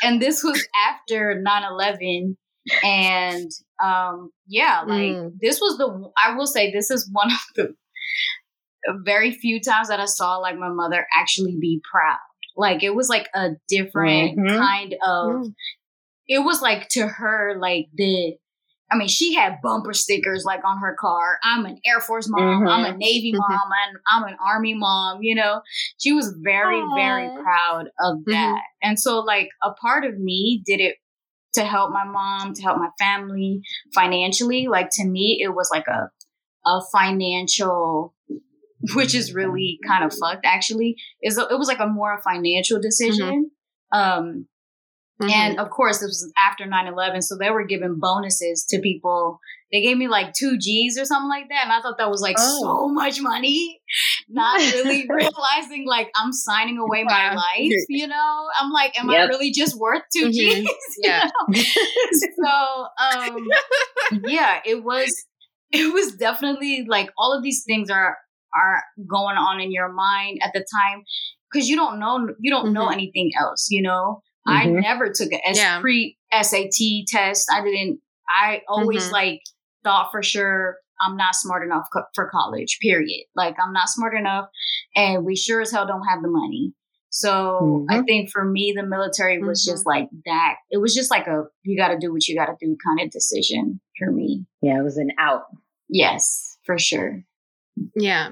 [0.02, 2.36] And this was after 9 11
[2.84, 3.50] and
[3.82, 5.32] um yeah like mm.
[5.40, 7.74] this was the i will say this is one of the
[9.04, 12.18] very few times that i saw like my mother actually be proud
[12.56, 14.56] like it was like a different mm-hmm.
[14.56, 15.54] kind of mm.
[16.28, 18.36] it was like to her like the
[18.90, 21.38] I mean, she had bumper stickers like on her car.
[21.42, 22.42] I'm an Air Force mom.
[22.42, 22.68] Mm-hmm.
[22.68, 22.98] I'm a mm-hmm.
[22.98, 23.52] Navy mm-hmm.
[23.52, 23.70] mom.
[23.88, 25.22] and I'm an Army mom.
[25.22, 25.62] You know,
[25.98, 26.94] she was very, Aww.
[26.94, 28.32] very proud of mm-hmm.
[28.32, 28.60] that.
[28.82, 30.96] And so, like, a part of me did it
[31.54, 33.62] to help my mom, to help my family
[33.94, 34.68] financially.
[34.68, 36.10] Like to me, it was like a
[36.64, 38.14] a financial,
[38.94, 40.44] which is really kind of fucked.
[40.44, 43.50] Actually, is it was like a more financial decision.
[43.92, 43.98] Mm-hmm.
[43.98, 44.46] Um,
[45.22, 45.30] Mm-hmm.
[45.30, 47.22] And of course, this was after 9 11.
[47.22, 49.38] So they were giving bonuses to people.
[49.70, 51.64] They gave me like two G's or something like that.
[51.64, 52.60] And I thought that was like oh.
[52.60, 53.80] so much money.
[54.28, 58.48] Not really realizing like I'm signing away my life, you know?
[58.60, 59.20] I'm like, am yep.
[59.20, 60.32] I really just worth 2 mm-hmm.
[60.32, 60.68] G's?
[61.02, 61.30] Yeah.
[62.44, 63.48] so, um,
[64.26, 65.24] yeah, it was,
[65.70, 68.16] it was definitely like all of these things are,
[68.54, 71.02] are going on in your mind at the time
[71.50, 72.74] because you don't know, you don't mm-hmm.
[72.74, 74.22] know anything else, you know?
[74.48, 74.76] Mm-hmm.
[74.76, 75.80] I never took a S- yeah.
[75.80, 77.48] pre SAT test.
[77.52, 78.00] I didn't.
[78.28, 79.12] I always mm-hmm.
[79.12, 79.40] like
[79.84, 82.78] thought for sure I'm not smart enough co- for college.
[82.80, 83.24] Period.
[83.36, 84.46] Like I'm not smart enough,
[84.96, 86.72] and we sure as hell don't have the money.
[87.10, 87.94] So mm-hmm.
[87.94, 90.00] I think for me, the military was just mm-hmm.
[90.00, 90.54] like that.
[90.70, 93.00] It was just like a you got to do what you got to do kind
[93.06, 94.46] of decision for me.
[94.60, 95.42] Yeah, it was an out.
[95.88, 97.22] Yes, for sure.
[97.94, 98.30] Yeah.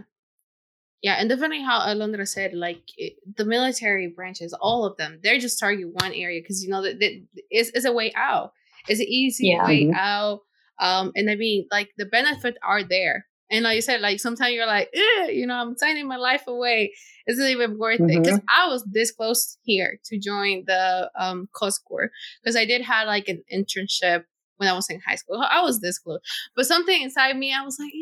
[1.03, 5.39] Yeah, and definitely how Alondra said, like it, the military branches, all of them, they're
[5.39, 7.03] just target one area because you know that
[7.51, 8.53] is is a way out.
[8.87, 9.65] It's an easy yeah.
[9.65, 9.97] way mm-hmm.
[9.97, 10.41] out.
[10.79, 13.27] Um, and I mean, like the benefits are there.
[13.51, 14.91] And like you said, like sometimes you're like,
[15.29, 16.93] you know, I'm signing my life away.
[17.27, 18.11] Is it even worth mm-hmm.
[18.11, 18.23] it?
[18.23, 22.11] Because I was this close here to join the um, Coast Guard
[22.43, 24.25] because I did have like an internship
[24.59, 25.43] when I was in high school.
[25.43, 26.21] I was this close,
[26.55, 27.93] but something inside me, I was like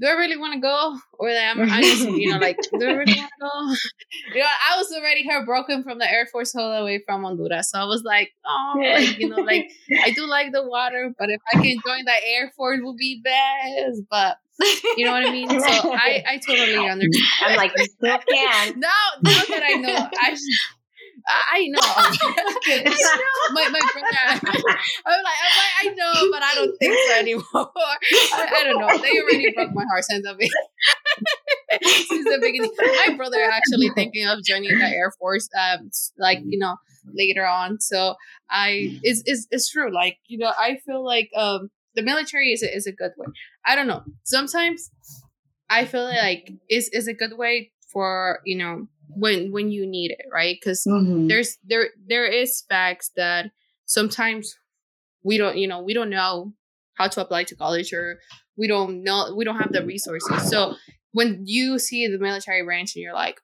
[0.00, 0.96] do I really want to go?
[1.18, 4.34] Or am I just, you know, like, do I really want to go?
[4.34, 7.70] You know, I was already heartbroken from the Air Force all the way from Honduras.
[7.70, 9.70] So I was like, oh, like, you know, like,
[10.02, 13.22] I do like the water, but if I can join the Air Force would be
[13.22, 14.02] best.
[14.10, 14.38] But,
[14.96, 15.48] you know what I mean?
[15.48, 17.26] So I, I totally understand.
[17.42, 18.74] I'm like, you still can.
[18.80, 18.88] now,
[19.22, 20.36] now that I know, I
[21.28, 21.78] I know.
[21.82, 23.52] I know.
[23.52, 24.16] My, my brother,
[25.06, 27.44] I'm like, I'm like, I know, but I don't think so anymore.
[27.54, 28.98] I, I don't know.
[28.98, 30.50] They already broke my heart since beginning.
[32.08, 32.70] since the beginning.
[32.78, 36.76] My brother actually thinking of joining the Air Force, um, like, you know,
[37.12, 37.80] later on.
[37.80, 38.14] So
[38.50, 39.92] I, it's, it's, it's true.
[39.92, 43.26] Like, you know, I feel like, um, the military is a, is a good way.
[43.66, 44.02] I don't know.
[44.24, 44.90] Sometimes
[45.68, 50.10] I feel like is is a good way for you know when when you need
[50.10, 50.56] it right?
[50.60, 51.28] Because mm-hmm.
[51.28, 53.50] there's there there is facts that
[53.86, 54.54] sometimes
[55.22, 56.52] we don't you know we don't know
[56.94, 58.18] how to apply to college or
[58.56, 60.50] we don't know we don't have the resources.
[60.50, 60.74] So
[61.12, 63.40] when you see the military branch and you're like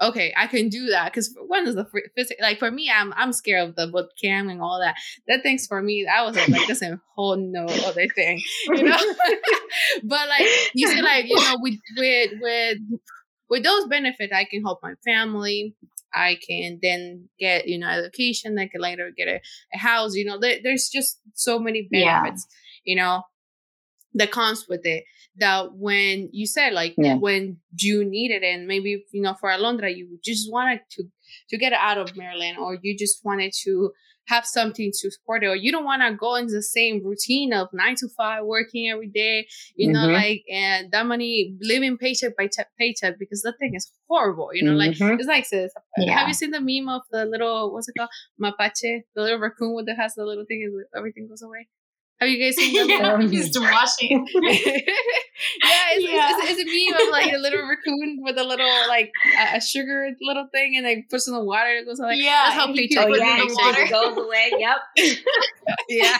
[0.00, 3.32] okay i can do that because one is the physical like for me i'm i'm
[3.32, 4.96] scared of the boot camp and all that.
[5.28, 8.96] That things for me i was like that's a whole no other thing you know?
[10.02, 12.78] But like you see like you know with with with
[13.50, 15.74] with those benefits, I can help my family.
[16.14, 18.58] I can then get, you know, education.
[18.58, 19.40] I can later get a,
[19.74, 20.14] a house.
[20.14, 22.92] You know, there, there's just so many benefits, yeah.
[22.92, 23.22] you know,
[24.14, 25.04] that comes with it.
[25.36, 27.14] That when you said like yeah.
[27.14, 31.04] when you needed it, and maybe you know for Alondra, you just wanted to
[31.50, 33.92] to get out of Maryland, or you just wanted to
[34.30, 37.52] have something to support it or you don't want to go into the same routine
[37.52, 39.94] of nine to five working every day you mm-hmm.
[39.94, 44.50] know like and that money living paycheck by t- paycheck because the thing is horrible
[44.54, 45.02] you know mm-hmm.
[45.02, 46.18] like it's like this yeah.
[46.18, 49.74] have you seen the meme of the little what's it called mapache the little raccoon
[49.74, 51.66] with the has the little thing is everything goes away
[52.20, 53.00] have you guys seen that?
[53.00, 54.26] yeah, I'm um, used to watching.
[54.42, 56.28] yeah, it's, yeah.
[56.30, 59.56] It's, it's, it's, a meme of like a little raccoon with a little like a,
[59.56, 61.70] a sugar little thing, and like puts in the water.
[61.70, 64.52] It goes like yeah, that's how paycheck oh, yeah, the water goes away.
[64.58, 64.78] Yep.
[65.88, 66.18] yeah.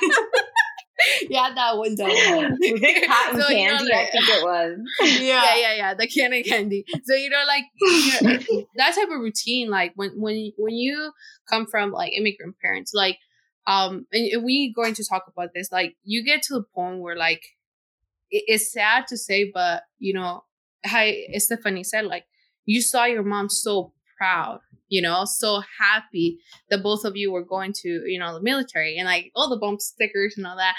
[1.29, 2.13] yeah, that one does.
[2.27, 4.79] Cotton so, candy, you know, like, I think it was.
[5.01, 5.09] Yeah.
[5.19, 6.85] yeah, yeah, yeah, the candy candy.
[7.05, 11.13] So you know, like you know, that type of routine, like when when when you
[11.49, 13.19] come from like immigrant parents, like
[13.71, 17.17] um and we going to talk about this like you get to the point where
[17.17, 17.43] like
[18.31, 20.45] it, it's sad to say but you know
[20.85, 22.25] hi stephanie said like
[22.67, 27.45] you saw your mom so proud you know so happy that both of you were
[27.45, 30.75] going to you know the military and like all the bump stickers and all that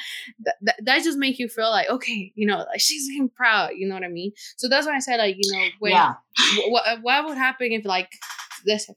[0.61, 3.87] that, that just make you feel like okay you know like she's being proud you
[3.87, 6.13] know what i mean so that's why i said like you know when yeah.
[6.67, 8.11] what, what would happen if like
[8.65, 8.89] this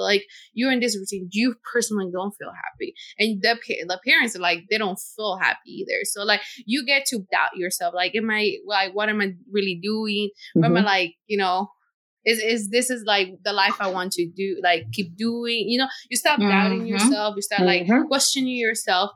[0.00, 4.40] like you're in this routine, you personally don't feel happy, and the the parents are
[4.40, 6.04] like they don't feel happy either.
[6.04, 7.94] So like you get to doubt yourself.
[7.94, 10.30] Like, am I like what am I really doing?
[10.56, 10.64] Mm-hmm.
[10.64, 11.70] Am I like you know?
[12.26, 15.76] Is, is this is like the life I want to do, like keep doing, you
[15.76, 16.48] know, you start mm-hmm.
[16.48, 18.08] doubting yourself, you start like mm-hmm.
[18.08, 19.10] questioning yourself.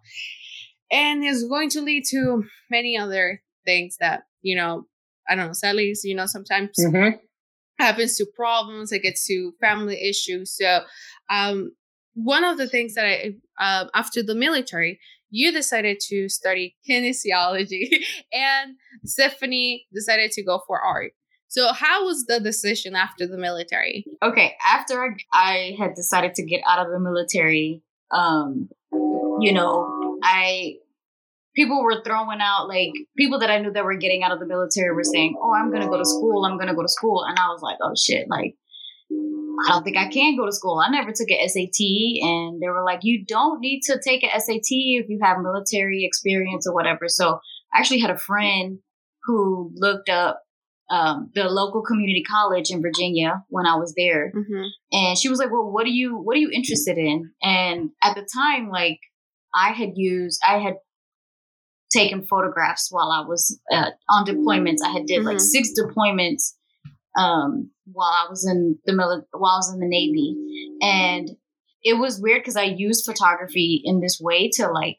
[0.91, 4.85] And it's going to lead to many other things that, you know,
[5.27, 7.17] I don't know, sadly, you know, sometimes mm-hmm
[7.79, 10.57] happens to problems, it gets to family issues.
[10.57, 10.81] So,
[11.31, 11.73] um,
[12.15, 14.99] one of the things that I, uh, after the military,
[15.31, 17.89] you decided to study kinesiology,
[18.33, 21.13] and Stephanie decided to go for art.
[21.49, 24.05] So, how was the decision after the military?
[24.23, 30.75] Okay, after I, had decided to get out of the military, um, you know, I
[31.59, 34.47] people were throwing out like people that I knew that were getting out of the
[34.47, 36.45] military were saying, "Oh, I'm gonna go to school.
[36.45, 38.55] I'm gonna go to school," and I was like, "Oh shit!" Like,
[39.11, 40.79] I don't think I can go to school.
[40.79, 44.31] I never took an SAT, and they were like, "You don't need to take an
[44.31, 47.41] SAT if you have military experience or whatever." So
[47.75, 48.79] I actually had a friend
[49.25, 50.43] who looked up
[50.91, 54.65] um, the local community college in Virginia when I was there, mm-hmm.
[54.93, 58.15] and she was like, "Well, what are you what are you interested in?" And at
[58.15, 59.01] the time, like
[59.53, 60.77] I had used I had
[61.91, 64.79] taken photographs while I was uh, on deployments.
[64.85, 65.29] I had did mm-hmm.
[65.29, 66.55] like six deployments
[67.17, 70.37] um, while I was in the mili- while I was in the Navy,
[70.81, 71.31] and
[71.83, 74.99] it was weird because I used photography in this way to like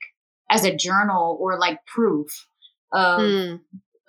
[0.50, 2.28] as a journal or like proof
[2.92, 3.60] of mm.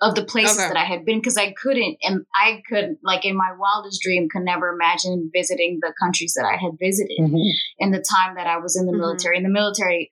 [0.01, 0.67] of the places okay.
[0.67, 4.27] that I had been because I couldn't and I could like in my wildest dream
[4.29, 7.49] could never imagine visiting the countries that I had visited mm-hmm.
[7.79, 9.01] in the time that I was in the mm-hmm.
[9.01, 9.37] military.
[9.37, 10.11] In the military,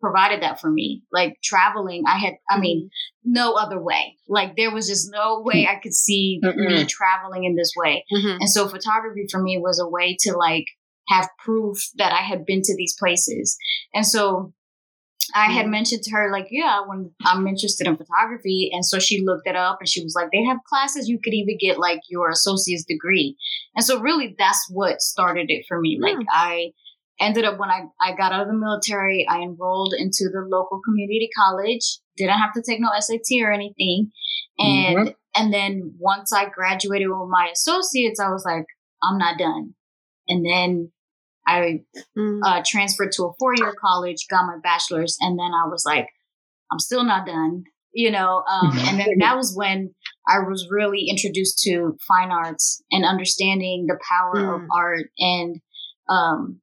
[0.00, 1.02] provided that for me.
[1.12, 3.32] Like traveling, I had, I mean, mm-hmm.
[3.32, 4.16] no other way.
[4.28, 6.56] Like there was just no way I could see Mm-mm.
[6.56, 8.04] me traveling in this way.
[8.12, 8.38] Mm-hmm.
[8.40, 10.66] And so photography for me was a way to like
[11.08, 13.56] have proof that I had been to these places.
[13.94, 14.52] And so
[15.34, 15.70] I had mm-hmm.
[15.70, 18.70] mentioned to her, like, yeah, when I'm interested in photography.
[18.72, 21.34] And so she looked it up and she was like, they have classes you could
[21.34, 23.36] even get like your associate's degree.
[23.76, 25.98] And so really that's what started it for me.
[26.00, 26.72] Like I
[27.20, 30.80] ended up when I, I got out of the military, I enrolled into the local
[30.84, 31.98] community college.
[32.16, 34.10] Didn't have to take no SAT or anything.
[34.58, 35.08] And mm-hmm.
[35.36, 38.64] and then once I graduated with my associates, I was like,
[39.02, 39.74] I'm not done.
[40.28, 40.92] And then
[41.46, 41.80] I
[42.16, 42.42] mm-hmm.
[42.42, 46.08] uh, transferred to a four year college, got my bachelor's, and then I was like,
[46.72, 47.64] I'm still not done.
[47.92, 49.92] You know, um, and then that was when
[50.28, 54.54] I was really introduced to fine arts and understanding the power mm.
[54.54, 55.60] of art and
[56.08, 56.60] um,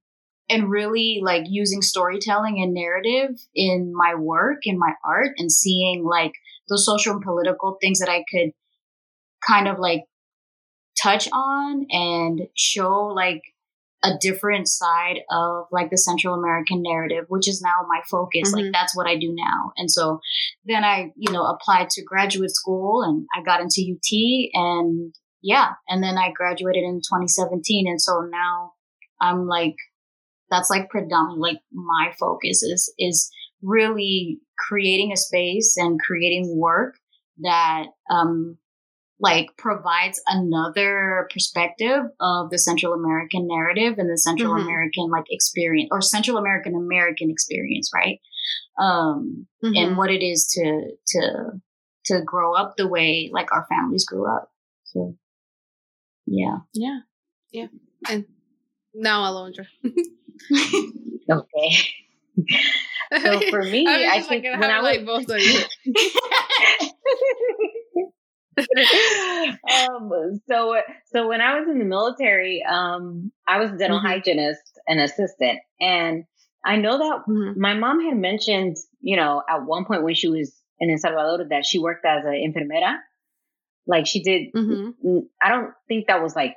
[0.50, 6.04] and really like using storytelling and narrative in my work in my art and seeing
[6.04, 6.34] like
[6.70, 8.52] those social and political things that I could
[9.46, 10.04] kind of like
[11.02, 13.42] touch on and show like
[14.04, 18.50] a different side of like the Central American narrative, which is now my focus.
[18.50, 18.66] Mm-hmm.
[18.66, 19.74] Like that's what I do now.
[19.76, 20.20] And so
[20.66, 25.72] then I, you know, applied to graduate school and I got into UT and yeah,
[25.88, 27.88] and then I graduated in 2017.
[27.88, 28.74] And so now
[29.20, 29.76] I'm like
[30.50, 33.32] that's like predominantly like my focus is is
[33.62, 36.96] really creating a space and creating work
[37.40, 38.58] that um
[39.20, 44.68] like provides another perspective of the Central American narrative and the Central mm-hmm.
[44.68, 48.20] American like experience or Central American American experience, right?
[48.80, 49.76] Um, mm-hmm.
[49.76, 51.62] and what it is to to
[52.06, 54.52] to grow up the way like our families grew up.
[54.84, 55.16] So,
[56.28, 57.00] yeah, yeah,
[57.52, 57.68] yeah,
[58.08, 58.26] and
[58.94, 59.66] now Alondra.
[61.30, 61.72] okay.
[63.22, 65.62] so for me, I, I think like, when I like both of you.
[68.58, 74.08] um, so so when I was in the military, um, I was a dental mm-hmm.
[74.08, 76.24] hygienist and assistant, and
[76.66, 77.60] I know that mm-hmm.
[77.60, 81.48] my mom had mentioned, you know, at one point when she was in El Salvador,
[81.50, 82.98] that she worked as an enfermera.
[83.86, 84.54] Like she did.
[84.54, 85.20] Mm-hmm.
[85.42, 86.56] I don't think that was like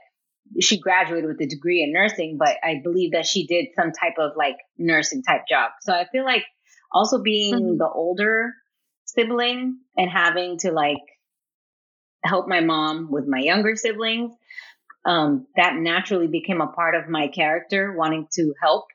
[0.58, 4.14] she graduated with a degree in nursing, but I believe that she did some type
[4.18, 5.72] of like nursing type job.
[5.82, 6.44] So I feel like
[6.92, 7.78] also being mm-hmm.
[7.78, 8.52] the older
[9.04, 10.98] sibling and having to like
[12.24, 14.32] help my mom with my younger siblings,
[15.04, 18.86] um, that naturally became a part of my character, wanting to help.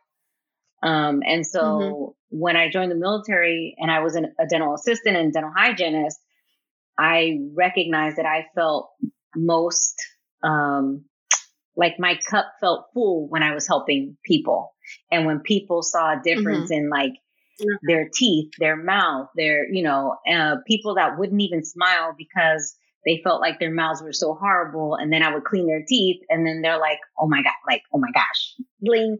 [0.84, 2.38] Um, and so mm-hmm.
[2.38, 6.20] when I joined the military and I was an, a dental assistant and dental hygienist,
[6.98, 8.92] I recognized that I felt
[9.36, 9.96] most
[10.44, 11.06] um,
[11.78, 14.74] like my cup felt full when I was helping people.
[15.12, 16.86] And when people saw a difference mm-hmm.
[16.86, 17.14] in like
[17.88, 23.22] their teeth, their mouth, their, you know, uh, people that wouldn't even smile because they
[23.24, 24.96] felt like their mouths were so horrible.
[24.96, 27.84] And then I would clean their teeth and then they're like, oh my God, like,
[27.94, 29.18] oh my gosh, bling.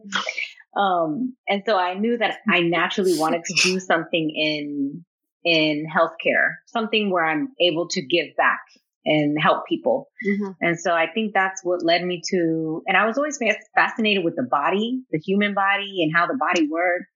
[0.76, 5.04] Um, and so I knew that I naturally wanted to do something in,
[5.44, 8.60] in healthcare, something where I'm able to give back
[9.06, 10.08] and help people.
[10.26, 10.50] Mm-hmm.
[10.60, 13.38] And so I think that's what led me to, and I was always
[13.74, 17.06] fascinated with the body, the human body and how the body works.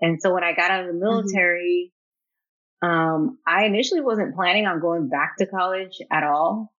[0.00, 1.02] And so when I got out of the mm-hmm.
[1.02, 1.92] military,
[2.82, 2.88] mm-hmm.
[2.88, 6.72] um, I initially wasn't planning on going back to college at all.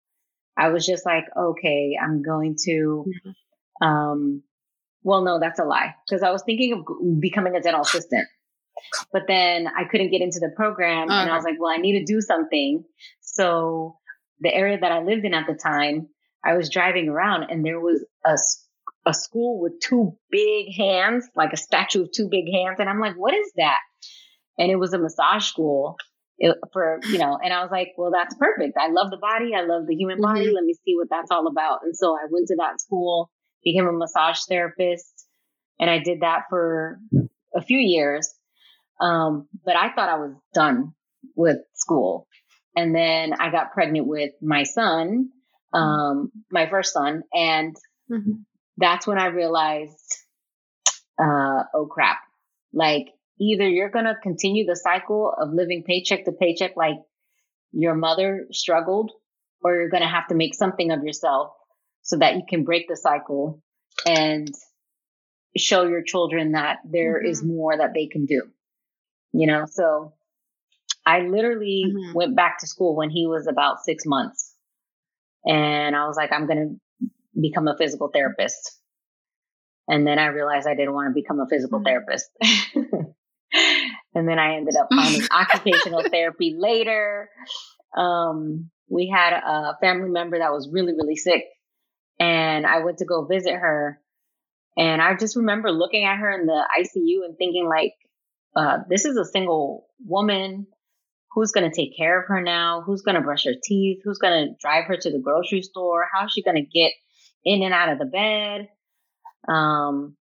[0.58, 3.88] I was just like, okay, I'm going to, mm-hmm.
[3.88, 4.44] um,
[5.02, 8.28] well, no, that's a lie because I was thinking of becoming a dental assistant.
[9.14, 12.00] But then I couldn't get into the program and I was like, well, I need
[12.00, 12.84] to do something.
[13.22, 13.98] So
[14.42, 16.08] the area that I lived in at the time,
[16.44, 18.38] I was driving around and there was a,
[19.06, 22.78] a school with two big hands, like a statue of two big hands.
[22.80, 23.80] And I'm like, what is that?
[24.58, 25.98] And it was a massage school
[26.74, 28.78] for, you know, and I was like, well, that's perfect.
[28.80, 29.52] I love the body.
[29.56, 30.46] I love the human body.
[30.46, 30.56] Mm-hmm.
[30.56, 31.80] Let me see what that's all about.
[31.84, 33.32] And so I went to that school,
[33.64, 35.28] became a massage therapist,
[35.80, 37.00] and I did that for
[37.56, 38.34] a few years.
[39.00, 40.94] Um, but I thought I was done
[41.36, 42.28] with school.
[42.76, 45.30] And then I got pregnant with my son,
[45.74, 47.24] um, my first son.
[47.34, 47.76] And
[48.10, 48.32] mm-hmm.
[48.78, 50.18] that's when I realized,
[51.20, 52.20] uh, oh crap.
[52.74, 53.08] Like
[53.40, 56.98] either you're going to continue the cycle of living paycheck to paycheck, like
[57.74, 59.12] your mother struggled,
[59.64, 61.52] or you're going to have to make something of yourself
[62.02, 63.62] so that you can break the cycle
[64.08, 64.48] and
[65.58, 67.30] show your children that there mm-hmm.
[67.30, 68.44] is more that they can do.
[69.34, 70.14] You know, so
[71.06, 72.14] I literally mm-hmm.
[72.14, 74.54] went back to school when he was about six months.
[75.46, 77.10] And I was like, I'm going to
[77.40, 78.78] become a physical therapist.
[79.88, 81.86] And then I realized I didn't want to become a physical mm-hmm.
[81.86, 82.30] therapist.
[84.14, 87.30] and then I ended up finding occupational therapy later.
[87.98, 91.46] Um, we had a family member that was really, really sick.
[92.20, 94.00] And I went to go visit her.
[94.78, 97.94] And I just remember looking at her in the ICU and thinking, like,
[98.56, 100.68] uh, this is a single woman
[101.34, 102.84] who's going to take care of her now?
[102.86, 104.00] Who's going to brush her teeth?
[104.04, 106.08] Who's going to drive her to the grocery store?
[106.12, 106.92] How's she going to get
[107.44, 108.70] in and out of the bed?
[109.48, 110.16] Um,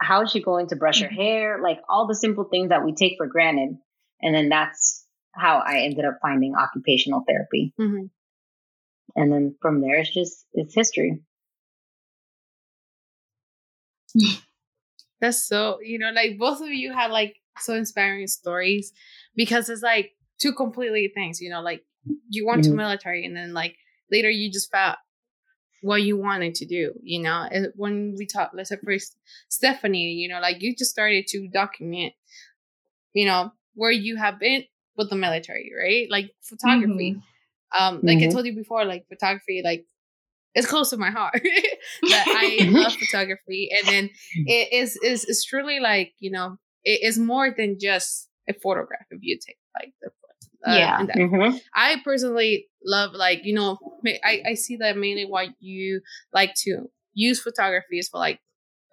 [0.00, 1.16] how is she going to brush her mm-hmm.
[1.16, 1.58] hair?
[1.62, 3.76] Like all the simple things that we take for granted.
[4.20, 7.72] And then that's how I ended up finding occupational therapy.
[7.80, 8.06] Mm-hmm.
[9.16, 11.20] And then from there, it's just, it's history.
[15.20, 18.92] That's so, you know, like both of you had like so inspiring stories
[19.34, 21.84] because it's like two completely things, you know, like
[22.28, 22.72] you went mm-hmm.
[22.72, 23.76] to military and then like
[24.10, 24.96] later you just found
[25.82, 27.48] what you wanted to do, you know.
[27.74, 28.96] When we talk, let's say for
[29.48, 32.14] Stephanie, you know, like you just started to document,
[33.12, 34.64] you know, where you have been
[34.96, 36.08] with the military, right?
[36.10, 37.12] Like photography.
[37.12, 37.82] Mm-hmm.
[37.82, 38.28] Um, like mm-hmm.
[38.28, 39.84] I told you before, like photography, like
[40.54, 41.40] it's close to my heart.
[42.02, 44.10] that I love photography, and then
[44.46, 49.06] it is is is truly like you know it is more than just a photograph
[49.10, 50.10] if you take like the
[50.66, 51.00] uh, yeah.
[51.00, 51.56] Mm-hmm.
[51.74, 53.78] I personally love like you know
[54.24, 56.00] I I see that mainly why you
[56.32, 58.40] like to use photography is for like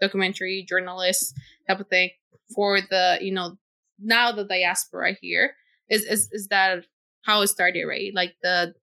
[0.02, 1.34] documentary journalists
[1.68, 2.10] type of thing
[2.56, 3.58] for the you know
[4.00, 5.56] now the diaspora here
[5.90, 6.86] is is is that
[7.24, 8.74] how it started right like the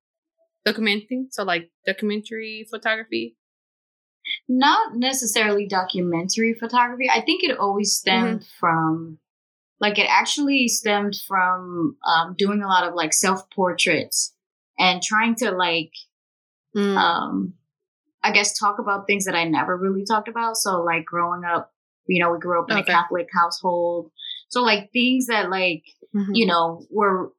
[0.66, 3.36] documenting so like documentary photography
[4.48, 8.58] not necessarily documentary photography i think it always stemmed mm-hmm.
[8.58, 9.18] from
[9.80, 14.34] like it actually stemmed from um, doing a lot of like self portraits
[14.78, 15.92] and trying to like,
[16.76, 16.96] mm.
[16.96, 17.54] um,
[18.22, 20.56] I guess talk about things that I never really talked about.
[20.56, 21.72] So like growing up,
[22.06, 22.92] you know, we grew up in okay.
[22.92, 24.10] a Catholic household.
[24.48, 26.30] So like things that like Mhm.
[26.34, 27.32] you know were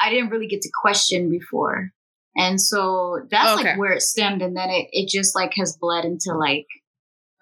[0.00, 1.92] I didn't really get to question before,
[2.36, 3.70] and so that's Okay.
[3.70, 6.66] like where it stemmed, and then it it just like has bled into like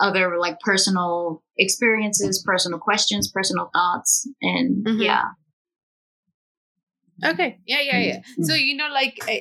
[0.01, 5.03] other like personal experiences, personal questions, personal thoughts, and Mhm.
[5.05, 5.25] yeah,
[7.25, 7.59] Okay.
[7.67, 8.17] Yeah, yeah, yeah.
[8.19, 8.43] Mm-hmm.
[8.45, 9.41] So you know, like eh,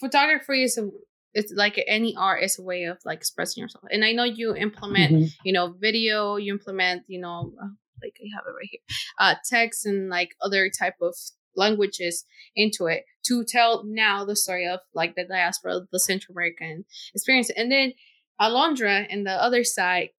[0.00, 0.88] photography is a
[1.32, 3.84] it's like any art is a way of like expressing yourself.
[3.90, 5.34] And I know you implement, Mhm.
[5.44, 7.68] you know, video, you implement, you know, uh,
[8.02, 8.80] like I have it right here,
[9.18, 11.14] uh, text and like other type of
[11.54, 12.24] languages
[12.56, 16.84] into it to tell now the story of like the diaspora, the Central American
[17.14, 17.50] experience.
[17.50, 17.92] And then
[18.40, 20.10] Alondra and the other side,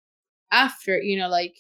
[0.52, 1.56] after, you know, like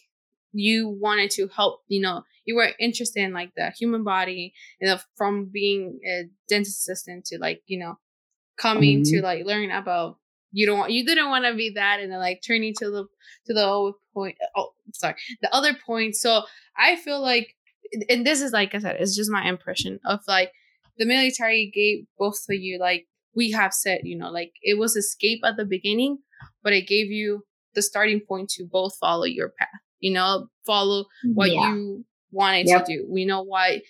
[0.52, 4.88] you wanted to help, you know, you were interested in like the human body you
[4.88, 7.98] know, from being a dentist assistant to like, you know,
[8.58, 9.26] coming to mm-hmm.
[9.26, 10.18] like learn about
[10.52, 13.06] you don't want you didn't want to be that and then like turning to the
[13.46, 16.16] to the other point uh, oh sorry the other point.
[16.16, 16.44] So
[16.78, 17.56] i feel like
[18.10, 20.52] and this is like i said it's just my impression of like
[20.98, 24.96] the military gave both of you like we have said you know like it was
[24.96, 26.20] escape at the beginning
[26.64, 27.44] but it gave you
[27.76, 29.68] the starting point to both follow your path
[30.00, 31.74] you know follow what yeah.
[31.74, 32.86] you wanted Yep.
[32.86, 33.08] to do.
[33.10, 33.82] We know why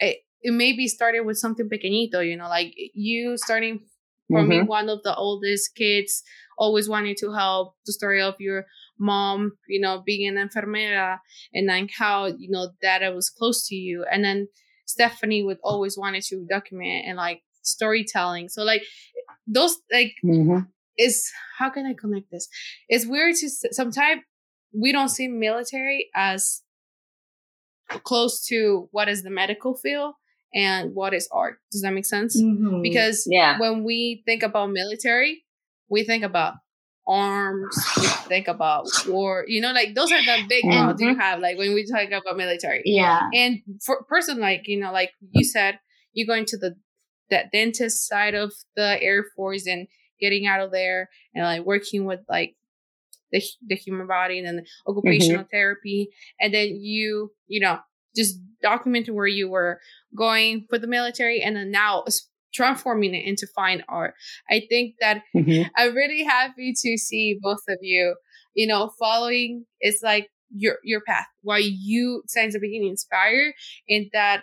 [0.00, 3.80] it, it maybe started with something pequeñito, you know, like you starting
[4.28, 6.22] from me, one of the oldest kids,
[6.58, 7.74] always wanting to help.
[7.86, 8.64] The story of your
[8.98, 11.18] mom, you know, being an enfermera,
[11.52, 14.48] and then how you know that was close to you, and then
[14.86, 18.48] Stephanie would always wanted to document and like storytelling.
[18.48, 18.82] So like
[19.46, 20.68] those like Mhm.
[21.00, 22.48] Is how can I connect this?
[22.88, 24.22] It's weird to sometimes
[24.72, 26.62] we don't see military as
[28.04, 30.14] close to what is the medical field
[30.54, 31.58] and what is art.
[31.72, 32.40] Does that make sense?
[32.40, 32.82] Mhm.
[32.82, 33.58] Because Yeah.
[33.58, 35.44] when we think about military,
[35.88, 36.54] we think about
[37.06, 39.44] arms, we think about war.
[39.48, 41.40] You know, like those are the big thoughts you have.
[41.40, 45.44] Like when we talk about military, yeah, and for person like you know like you
[45.44, 45.80] said
[46.12, 46.76] you're going to the
[47.30, 49.86] that dentist side of the air force and
[50.20, 52.54] getting out of there and like working with like
[53.32, 56.08] the, the human body and then occupational therapy
[56.40, 57.78] and then you you know
[58.16, 59.80] just documenting where you were
[60.16, 62.04] going for the military and then now
[62.52, 64.14] transforming it into fine art
[64.50, 65.70] i think that Mhm.
[65.76, 68.16] I'm really happy to see both of you,
[68.54, 71.26] you know, following it's like your your path.
[71.42, 73.54] Why you since the beginning inspired
[73.88, 74.42] and that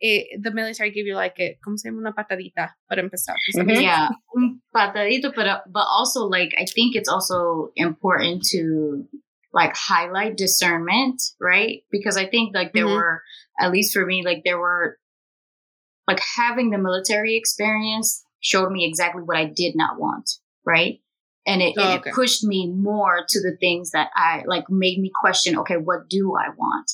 [0.00, 3.34] it, the military gave you like a como se llama una patadita para empezar.
[3.56, 3.82] Mhm.
[3.82, 9.06] yeah, un patadito, but uh, but also like I think it's also important to
[9.52, 11.82] like highlight discernment, right?
[11.90, 12.94] Because I think like there Mhm.
[12.94, 13.22] were
[13.60, 14.98] at least for me like there were
[16.06, 20.30] like having the military experience showed me exactly what I did not want,
[20.64, 21.00] right?
[21.46, 22.10] And it, Oh, and okay.
[22.10, 26.08] it pushed me more to the things that I like made me question, okay, what
[26.08, 26.90] do I want?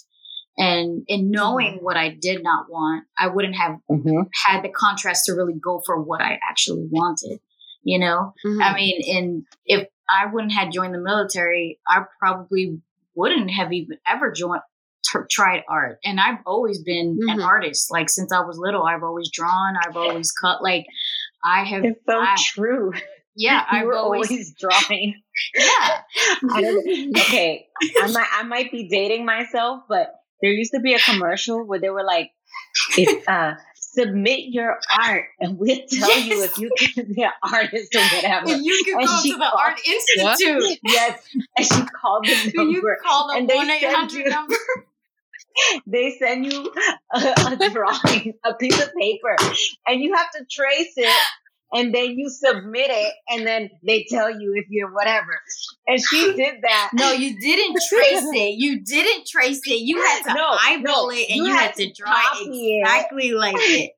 [0.57, 4.29] And in knowing what I did not want, I wouldn't have Mhm.
[4.45, 7.41] had the contrast to really go for what I actually wanted.
[7.85, 8.63] You know, Mhm.
[8.63, 12.81] I mean, and if I wouldn't have joined the military, I probably
[13.15, 14.63] wouldn't have even ever joined
[15.05, 15.99] t- tried art.
[16.05, 17.45] And I've always been an Mhm.
[17.45, 17.91] artist.
[17.91, 19.77] Like since I was little, I've always drawn.
[19.77, 20.63] I've always cut.
[20.63, 20.87] Like
[21.45, 21.85] I have.
[21.85, 22.93] It's so I- true.
[23.37, 24.31] yeah, I've were always.
[24.31, 25.21] always drawing.
[25.57, 26.01] Yeah.
[27.19, 27.67] Okay,
[28.03, 31.79] I might I might be dating myself, but there used to be a commercial where
[31.81, 32.31] they were like,
[32.97, 33.55] if, uh,
[33.95, 38.53] "Submit your art, and we'll tell you if you can be an artist or whatever."
[38.53, 40.79] And you can And go to the called- Art Institute.
[40.85, 41.21] yes,
[41.57, 42.97] and she called the You number.
[42.97, 44.57] can call the And they one eight send you- number.
[45.87, 46.73] They send you
[47.15, 47.19] a,
[47.61, 49.37] a drawing, a piece of paper,
[49.87, 51.17] and you have to trace it.
[51.73, 55.41] And then you submit it, and then they tell you if you're whatever.
[55.89, 56.91] And she did that.
[56.95, 58.55] No, you didn't trace it.
[58.59, 59.81] You didn't trace it.
[59.81, 62.47] You had to No, eyeball no, it, and you you, had had, to draw it
[62.47, 62.81] it.
[62.83, 63.91] exactly like it.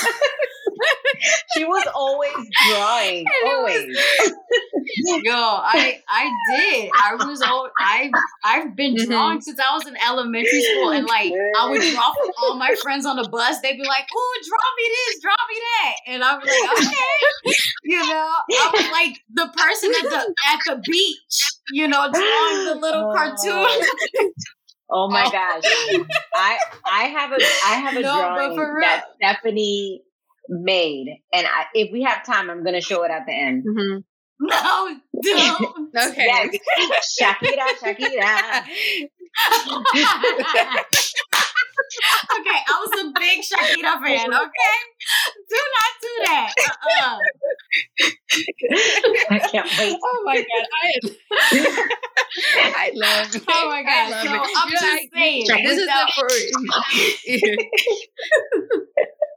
[1.55, 2.31] She was always
[2.69, 3.85] drawing, always.
[5.23, 6.89] Yo, I I did.
[6.93, 8.09] I was al- I
[8.43, 9.07] I've been Mhm.
[9.07, 12.73] drawing since I was in elementary school, and like I would draw for all my
[12.81, 13.59] friends on the bus.
[13.61, 17.53] They'd be like, "Oh, draw me this, draw me that," and I'm like, "Okay,"
[17.83, 18.31] you know.
[18.51, 23.11] I was like the person at the at the beach, you know, drawing the little
[23.11, 23.15] Oh.
[23.15, 23.87] cartoon.
[24.89, 25.31] Oh my Oh.
[25.31, 25.63] gosh.
[26.35, 28.81] I I have a I have a No, but drawing for real.
[28.81, 30.01] that Stephanie
[30.51, 31.07] made.
[31.33, 33.63] And I, if we have time, I'm gonna show it at the end.
[33.65, 34.03] Mhm.
[34.43, 35.89] No, don't.
[35.95, 36.25] Okay.
[36.25, 36.57] Yes.
[37.21, 38.63] Shakira, Shakira.
[42.39, 44.33] okay, I was a big Shakira fan.
[44.33, 44.77] Okay,
[45.47, 46.51] do not do that.
[46.65, 47.17] Uh-uh.
[49.29, 49.97] I can't wait.
[50.03, 50.65] Oh my god!
[50.73, 51.09] I am.
[52.75, 53.43] I love it.
[53.47, 54.11] Oh my god!
[54.13, 54.41] I So it.
[54.57, 55.45] I'm just like, saying.
[55.63, 56.21] This is without- the
[58.67, 59.30] Go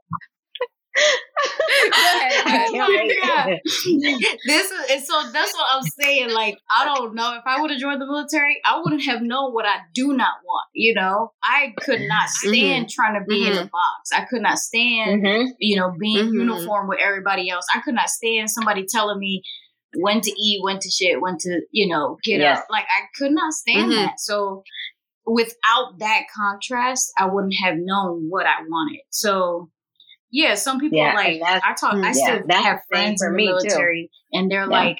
[0.96, 2.42] ahead.
[2.46, 3.06] I go can't ahead.
[3.08, 3.18] wait.
[3.22, 3.58] God.
[4.46, 6.30] this is and so that's what I'm saying.
[6.30, 9.52] Like, I don't know if I would have joined the military, I wouldn't have known
[9.52, 10.66] what I do not want.
[10.74, 14.10] You know, I could not stand trying to be in a box.
[14.14, 15.48] I could not stand, Mhm.
[15.58, 16.34] you know, being Mhm.
[16.34, 17.66] uniform with everybody else.
[17.74, 19.42] I could not stand somebody telling me
[19.96, 22.58] when to eat, when to shit, when to, you know, get Yes.
[22.58, 22.66] up.
[22.70, 23.94] Like, I could not stand Mhm.
[23.96, 24.20] that.
[24.20, 24.64] So,
[25.26, 29.00] without that contrast, I wouldn't have known what I wanted.
[29.10, 29.70] So,
[30.34, 31.94] yeah, some people Yeah, like I talk.
[32.02, 33.52] I mm, still yeah, have friends in the me, too.
[33.52, 34.84] military, and they're Yeah.
[34.84, 34.98] like,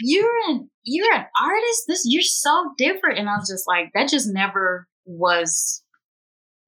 [0.00, 1.82] "You're an you're an artist.
[1.88, 5.82] This you're so different." And I was just like, that just never was.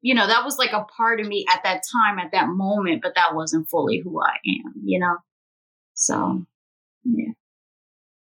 [0.03, 3.03] You know, that was like a part of me at that time, at that moment,
[3.03, 4.75] but that wasn't fully who I am.
[4.85, 5.17] You know,
[5.95, 6.45] so
[7.05, 7.33] yeah.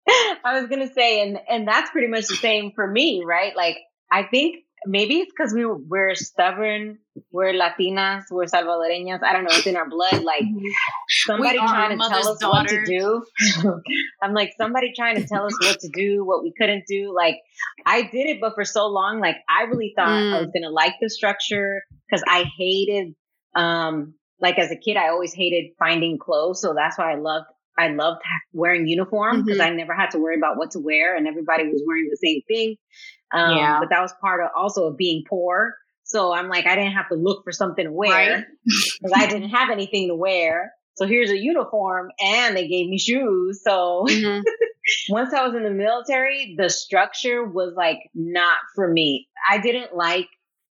[0.44, 3.54] I was gonna say, and and that's pretty much the same for me, right?
[3.56, 3.78] Like,
[4.10, 6.98] I think maybe it's because we we're stubborn,
[7.30, 9.22] we're Latinas, we're Salvadoreñas.
[9.22, 10.22] I don't know, it's in our blood.
[10.22, 10.44] Like
[11.08, 13.24] somebody trying to tell us what to do.
[14.22, 17.14] I'm like somebody trying to tell us what to do, what we couldn't do.
[17.14, 17.36] Like
[17.86, 20.40] I did it, but for so long, like I really thought I Mm.
[20.40, 23.14] was gonna like the structure because I hated,
[23.54, 27.46] um, like as a kid, I always hated finding clothes, so that's why I loved.
[27.78, 28.20] I loved
[28.52, 31.82] wearing uniform because I never had to worry about what to wear, and everybody was
[31.86, 32.76] wearing the same thing.
[33.32, 33.78] Um, Yeah.
[33.80, 35.74] But that was part of also of being poor.
[36.04, 38.44] So I'm like, I didn't have to look for something to wear Right.
[39.00, 40.72] because I didn't have anything to wear.
[40.96, 43.62] So here's a uniform, and they gave me shoes.
[43.64, 44.42] So Mhm.
[45.08, 49.28] once I was in the military, the structure was like not for me.
[49.48, 50.28] I didn't like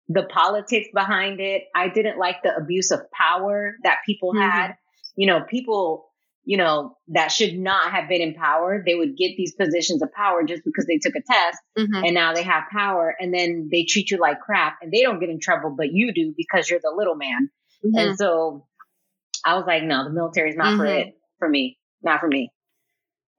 [0.07, 1.63] the politics behind it.
[1.73, 4.41] I didn't like the abuse of power that people Mhm.
[4.51, 4.75] had.
[5.15, 6.10] You know, people,
[6.43, 10.11] you know, that should not have been in power, they would get these positions of
[10.13, 12.05] power just because they took a test Mhm.
[12.05, 15.19] and now they have power and then they treat you like crap and they don't
[15.19, 17.49] get in trouble, but you do because you're the little man.
[17.85, 17.99] Mhm.
[18.01, 18.67] And so
[19.45, 20.99] I was like, no, the military is not for Mhm.
[21.07, 22.51] it, for me, not for me.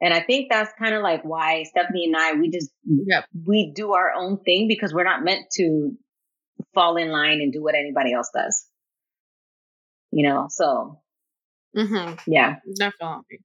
[0.01, 3.25] And I think that's kind of like why Stephanie and I, we just, Yep.
[3.47, 5.97] we do our own thing because we're not meant to
[6.75, 8.67] fall in line and do what anybody else does.
[10.11, 11.02] You know, so
[11.77, 12.19] Mhm.
[12.27, 12.61] yeah.
[12.75, 13.41] Definitely.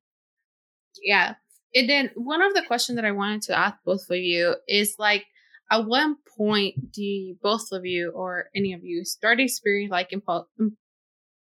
[1.01, 1.35] Yeah.
[1.75, 4.95] And then one of the questions that I wanted to ask both of you is
[4.97, 5.25] like,
[5.69, 10.11] at what point do you, both of you or any of you start experiencing like
[10.11, 10.45] impo-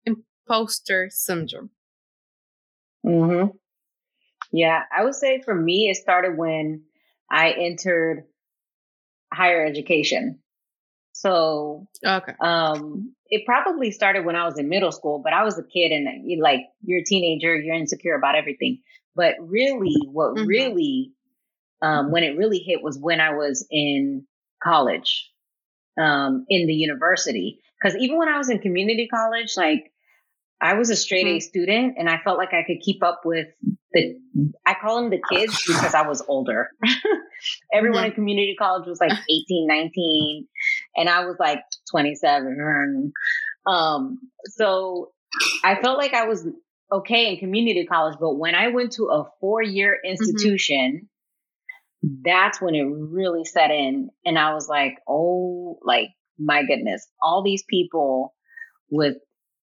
[0.07, 1.71] imposter syndrome?
[3.05, 3.57] hmm
[4.53, 6.85] Yeah, I would say for me, it started when
[7.31, 8.25] I entered
[9.33, 10.41] higher education.
[11.25, 12.35] So Okay.
[12.41, 15.91] Um, it probably started when I was in middle school, but I was a kid
[15.91, 18.83] and you like you're a teenager, you're insecure about everything.
[19.17, 20.47] But really, what Mhm.
[20.47, 21.13] really,
[21.81, 24.27] um, when it really hit was when I was in
[24.63, 25.31] college,
[25.99, 27.61] um, in the university.
[27.81, 29.93] Because even when I was in community college, like
[30.61, 33.49] I was a straight A student, and I felt like I could keep up with
[33.93, 34.19] the.
[34.67, 36.71] I call them the kids because I was older.
[37.73, 40.49] Everyone in community college was like 18, 19,
[40.97, 43.13] and I was like 27.
[43.67, 45.13] Um, so
[45.63, 46.47] I felt like I was
[46.93, 51.09] okay in community college, but when I went to a four year institution,
[52.25, 54.11] that's when it really set in.
[54.25, 58.35] And I was like, oh, like, my goodness, all these people
[58.91, 59.17] with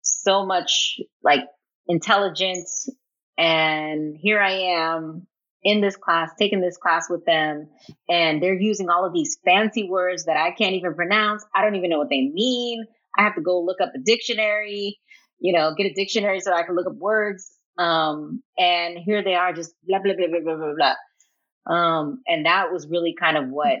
[0.01, 1.41] so much like
[1.87, 2.89] intelligence.
[3.37, 5.27] And here I am
[5.67, 7.67] in this class, taking this class with them,
[8.07, 11.43] and they're using all of these fancy words that I can't even pronounce.
[11.53, 12.85] I don't even know what they mean.
[13.17, 14.97] I have to go look up a dictionary,
[15.39, 17.45] you know, get a dictionary so I can look up words.
[17.77, 21.75] Um, and here they are just blah, blah, blah, blah, blah, blah, blah.
[21.75, 23.79] Um, and that was really kind of what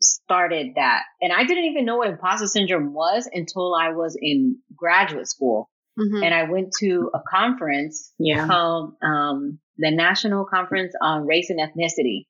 [0.00, 1.02] started that.
[1.20, 5.70] And I didn't even know what imposter syndrome was until I was in graduate school.
[5.98, 6.24] Mhm.
[6.24, 8.46] And I went to a conference Yeah.
[8.46, 12.26] called um, the National Conference on Race and Ethnicity.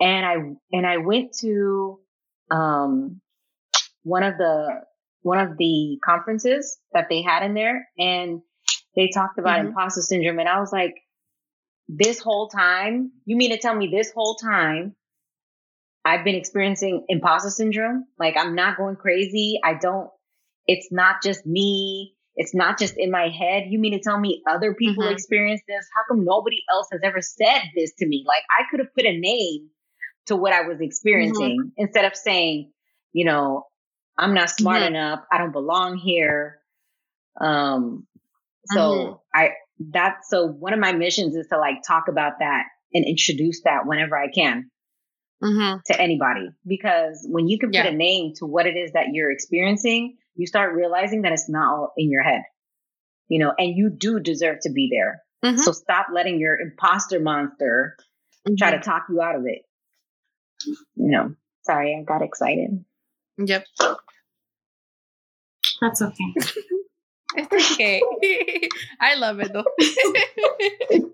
[0.00, 0.34] And I
[0.72, 2.00] and I went to
[2.50, 3.20] um,
[4.02, 4.82] one of the
[5.22, 8.40] one of the conferences that they had in there, and
[8.96, 9.68] they talked about Mhm.
[9.68, 10.94] imposter syndrome, and I was like,
[11.88, 14.96] "This whole time, you mean to tell me this whole time
[16.04, 18.06] I've been experiencing imposter syndrome?
[18.18, 19.60] Like I'm not going crazy.
[19.62, 20.10] I don't.
[20.66, 22.14] It's not just me.
[22.40, 23.64] It's not just in my head.
[23.68, 25.12] You mean to tell me other people Mhm.
[25.12, 25.86] experience this?
[25.94, 28.24] How come nobody else has ever said this to me?
[28.26, 29.68] Like I could have put a name
[30.26, 32.72] to what I was experiencing instead of saying,
[33.12, 33.66] you know,
[34.16, 34.86] I'm not smart Mhm.
[34.88, 35.20] enough.
[35.30, 36.60] I don't belong here.
[37.40, 38.06] Um,
[38.66, 39.20] so Mhm.
[39.34, 39.50] I
[39.92, 42.64] that's so one of my missions is to like talk about that
[42.94, 44.70] and introduce that whenever I can.
[45.42, 45.78] mm-hmm.
[45.86, 47.86] to anybody because when you can put yeah.
[47.86, 51.72] a name to what it is that you're experiencing, you start realizing that it's not
[51.72, 52.42] all in your head,
[53.28, 55.22] you know, and you do deserve to be there.
[55.44, 55.62] Mm-hmm.
[55.62, 57.96] So stop letting your imposter monster
[58.46, 58.54] mm-hmm.
[58.56, 58.90] try to mm-hmm.
[58.90, 59.62] talk you out of it.
[60.66, 62.84] You know, sorry, I got excited.
[63.38, 63.64] Yep.
[65.80, 66.34] That's okay.
[67.36, 68.02] it's okay.
[69.00, 69.64] I love it though.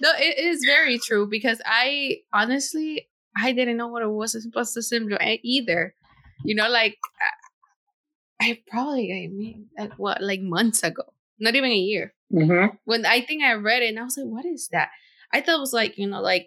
[0.00, 4.82] no, it is very true because I honestly I didn't know what it was imposter
[4.82, 5.94] syndrome either.
[6.44, 6.98] You know, like
[8.40, 11.04] I probably I mean like what like months ago,
[11.38, 12.14] not even a year.
[12.32, 12.76] Mm-hmm.
[12.84, 14.88] When I think I read it and I was like, what is that?
[15.32, 16.46] I thought it was like you know like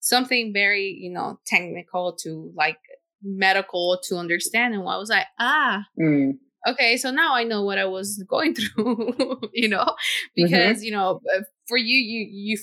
[0.00, 2.78] something very you know technical to like
[3.22, 5.84] medical to understand, and I was like, ah.
[6.00, 9.94] Mm okay so now i know what i was going through you know mm-hmm.
[10.34, 10.84] because mm-hmm.
[10.84, 12.58] you know uh, for you you you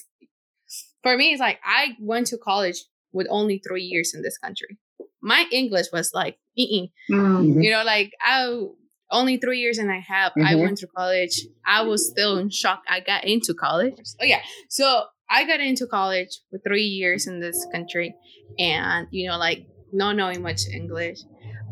[1.01, 4.77] for me it's like i went to college with only three years in this country
[5.21, 7.61] my english was like mm-hmm.
[7.61, 8.61] you know like i
[9.11, 10.45] only three years and a half mm-hmm.
[10.45, 14.41] i went to college i was still in shock i got into college oh yeah
[14.69, 18.15] so i got into college with three years in this country
[18.57, 21.19] and you know like not knowing much english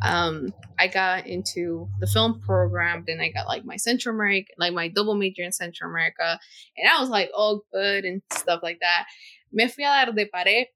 [0.03, 3.03] um, I got into the film program.
[3.05, 6.39] Then I got like my Central America, like my double major in Central America.
[6.77, 9.05] And I was like, all good and stuff like that.
[9.51, 10.67] Me fui a dar de pared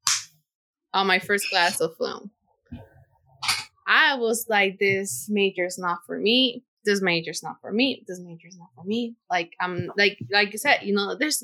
[0.93, 2.31] on my first class of film.
[3.87, 6.63] I was like, this major is not for me.
[6.85, 8.03] This major is not for me.
[8.07, 9.15] This major is not for me.
[9.29, 11.43] Like I'm like like you said, you know, there's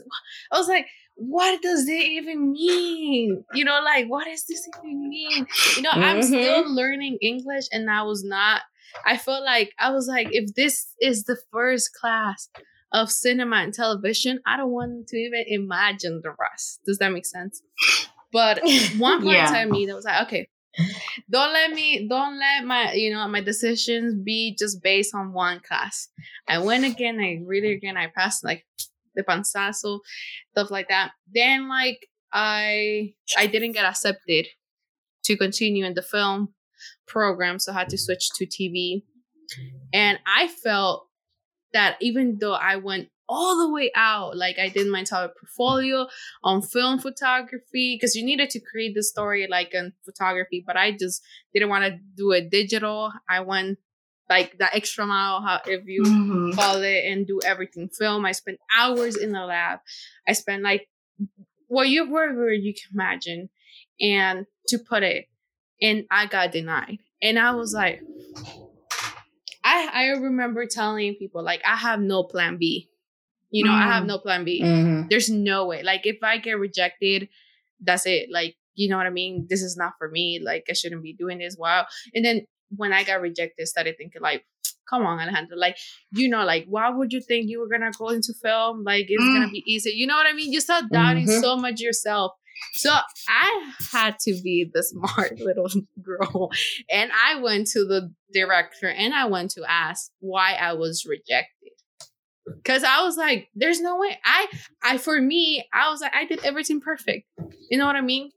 [0.52, 0.86] I was like,
[1.16, 3.44] what does it even mean?
[3.54, 5.46] You know, like, what does this even mean?
[5.76, 6.04] You know, mm-hmm.
[6.04, 8.62] I'm still learning English and I was not,
[9.06, 12.50] I felt like, I was like, if this is the first class
[12.92, 16.82] of cinema and television, I don't want to even imagine the rest.
[16.86, 17.62] Does that make sense?
[18.34, 18.62] But
[18.98, 19.66] one point yeah.
[19.66, 20.48] me that was like, okay,
[21.30, 25.60] don't let me don't let my you know my decisions be just based on one
[25.60, 26.08] class
[26.48, 28.66] i went again i read it again i passed like
[29.16, 30.00] the panzazo,
[30.52, 31.12] stuff like that.
[31.32, 34.48] Then like I I didn't get accepted
[35.26, 36.54] to continue in the film
[37.08, 39.04] program, so I had to switch to TV.
[39.94, 41.08] And I felt
[41.74, 46.08] that even though I went all the way out, like I did my entire portfolio
[46.44, 50.92] on film photography, because you needed to create the story like in photography, but I
[50.92, 51.24] just
[51.54, 53.12] didn't want to do it digital.
[53.30, 53.80] I went
[54.30, 56.52] like the extra mile, how if you mm-hmm.
[56.52, 58.26] call it, and do everything film.
[58.26, 59.80] I spent hours in the lab.
[60.28, 60.88] I spent like
[61.70, 63.50] well, you wherever you can imagine,
[64.02, 65.26] and to put it,
[65.82, 68.02] and I got denied, and I was like,
[69.64, 72.90] I I remember telling people like I have no plan B.
[73.52, 73.82] You know, mm.
[73.82, 74.08] I have mm.
[74.08, 74.62] no plan B.
[74.64, 75.08] Mm-hmm.
[75.10, 75.84] There's no way.
[75.84, 77.30] Like if I get rejected,
[77.82, 78.30] that's it.
[78.32, 79.48] Like you know what I mean?
[79.50, 80.42] This is not for me.
[80.44, 81.56] Like I shouldn't be doing this.
[81.58, 81.86] Wow.
[82.14, 84.46] And then when I got rejected, started thinking like,
[84.90, 85.78] come on, Alejandra, like,
[86.12, 88.84] you know, like, why would you think you were gonna go into film?
[88.84, 89.36] Like, it's mm.
[89.36, 89.92] gonna be easy.
[89.92, 90.52] You know what I mean?
[90.52, 91.42] You start doubting mm-hmm.
[91.42, 92.34] so much yourself.
[92.74, 92.92] So
[93.28, 95.70] I had to be the smart little
[96.02, 96.52] girl.
[96.90, 101.61] And I went to the director and I went to ask why I was rejected.
[102.64, 104.20] Cause I was like, there's no way.
[104.24, 104.48] I
[104.84, 107.28] I for me, I was like, I did everything perfect.
[107.70, 108.32] You know what I mean?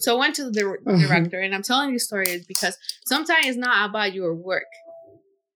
[0.00, 1.00] So I went to the mm-hmm.
[1.06, 4.66] director, and I'm telling you stories because sometimes it's not about your work,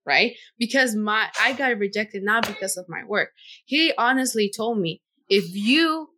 [0.04, 0.36] right?
[0.58, 3.30] Because my I got rejected not because of my work.
[3.64, 6.10] He honestly told me if you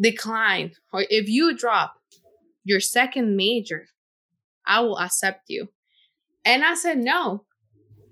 [0.00, 1.94] decline or if you drop
[2.62, 3.86] your second major,
[4.66, 5.68] I will accept you.
[6.44, 7.44] And I said no.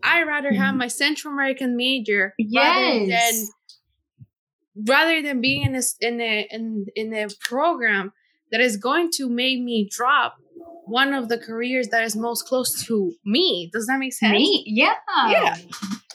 [0.04, 0.78] I rather have mm-hmm.
[0.78, 2.64] my Central American major yes.
[2.64, 3.48] rather than
[4.86, 8.12] rather than being in this in a in in a program
[8.52, 10.36] that is going to make me drop
[10.86, 13.70] one of the careers that is most close to me.
[13.72, 14.32] Does that make sense?
[14.32, 14.62] Me?
[14.66, 14.94] Yeah.
[15.28, 15.56] Yeah.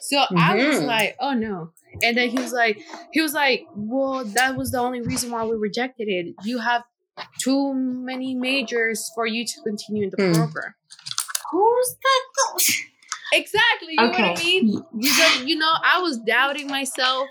[0.02, 0.38] So mm-hmm.
[0.38, 0.86] I was mm-hmm.
[0.86, 1.72] like, oh no.
[2.04, 2.80] And then he was like,
[3.12, 6.36] he was like, well, that was the only reason why we rejected it.
[6.44, 6.84] You have
[7.42, 10.36] too many majors for you to continue in the mm.
[10.36, 10.76] program.
[11.52, 12.74] Who's that?
[13.34, 13.96] Exactly.
[13.98, 14.22] You okay.
[14.22, 14.68] know what I mean?
[14.98, 17.28] You know, you know, I was doubting myself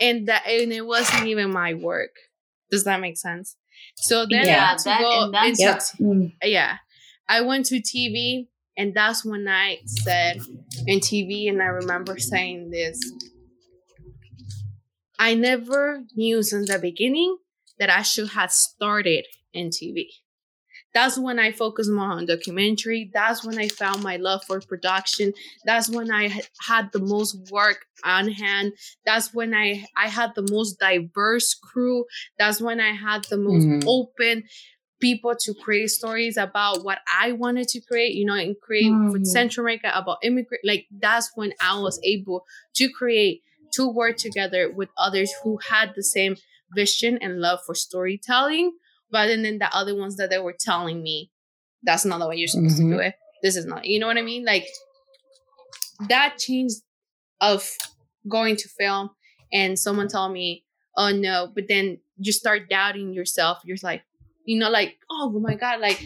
[0.00, 2.10] and that and it wasn't even my work.
[2.70, 3.56] Does that make sense?
[3.96, 5.82] So then yeah, I had to that, go into yep.
[6.00, 6.32] Mm.
[6.42, 6.76] yeah.
[7.28, 10.38] I went to TV and that's when I said
[10.86, 13.00] in TV and I remember saying this.
[15.18, 17.38] I never knew since the beginning
[17.78, 20.08] that I should have started in TV.
[20.96, 23.10] That's when I focused more on documentary.
[23.12, 25.34] That's when I found my love for production.
[25.66, 28.72] That's when I had the most work on hand.
[29.04, 32.06] That's when I I had the most diverse crew.
[32.38, 33.86] That's when I had the most mm-hmm.
[33.86, 34.44] open
[34.98, 39.12] people to create stories about what I wanted to create, you know, and create mm-hmm.
[39.12, 40.62] for Central America about immigrant.
[40.64, 43.42] Like that's when I was able to create
[43.74, 46.36] to work together with others who had the same
[46.74, 48.72] vision and love for storytelling
[49.12, 51.30] rather then the other ones that they were telling me
[51.82, 52.90] that's not the way you're supposed mm-hmm.
[52.90, 53.08] to do mm-hmm.
[53.08, 53.14] it.
[53.42, 54.44] This is not, you know what I mean?
[54.44, 54.66] Like
[56.08, 56.72] that change
[57.40, 57.68] of
[58.28, 59.10] going to film
[59.52, 60.64] and someone tell me,
[60.96, 63.60] oh no, but then you start doubting yourself.
[63.64, 64.02] You're like,
[64.44, 66.02] you know, like, oh my God, like,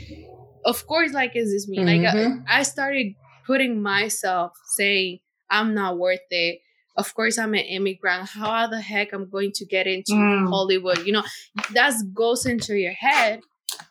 [0.64, 1.78] of course, like, is this me?
[1.78, 2.04] Mm-hmm.
[2.04, 3.14] Like, uh, I started
[3.46, 6.60] putting myself saying, I'm not worth it
[6.96, 10.48] of course i'm an immigrant how the heck i'm going to get into mm.
[10.48, 11.24] hollywood you know
[11.72, 13.40] that goes into your head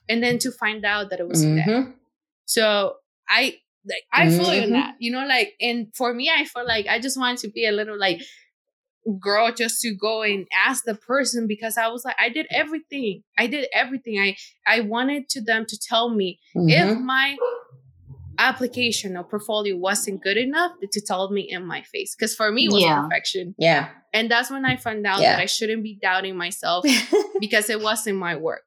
[0.07, 1.69] and then to find out that it was mm-hmm.
[1.69, 1.93] there
[2.45, 2.95] so
[3.27, 4.37] i like i mm-hmm.
[4.37, 7.37] feel in that you know like and for me i feel like i just wanted
[7.37, 8.21] to be a little like
[9.19, 13.23] girl just to go and ask the person because i was like i did everything
[13.37, 14.35] i did everything i
[14.67, 16.69] i wanted to them to tell me mm-hmm.
[16.69, 17.37] if my
[18.39, 22.15] application or portfolio wasn't good enough to tell me in my face.
[22.15, 23.01] Because for me, it was yeah.
[23.01, 23.53] perfection.
[23.57, 23.89] Yeah.
[24.13, 25.35] And that's when I found out yeah.
[25.35, 26.85] that I shouldn't be doubting myself
[27.39, 28.63] because it wasn't my work.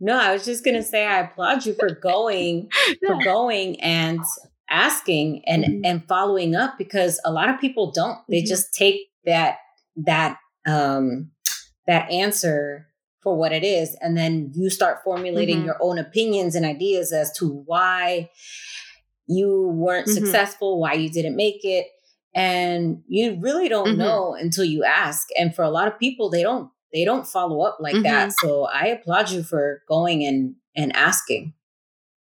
[0.00, 2.68] No, I was just gonna say I applaud you for going,
[3.06, 4.20] for going and
[4.68, 5.84] asking and mm-hmm.
[5.84, 8.18] and following up because a lot of people don't.
[8.28, 8.48] They mm-hmm.
[8.48, 9.58] just take that
[9.96, 11.30] that um
[11.86, 12.88] that answer
[13.22, 15.66] for what it is and then you start formulating mm-hmm.
[15.66, 18.28] your own opinions and ideas as to why
[19.26, 20.24] you weren't mm-hmm.
[20.24, 21.86] successful, why you didn't make it.
[22.34, 23.98] And you really don't mm-hmm.
[23.98, 25.28] know until you ask.
[25.38, 28.04] And for a lot of people, they don't they don't follow up like mm-hmm.
[28.04, 28.32] that.
[28.32, 31.54] So I applaud you for going and and asking.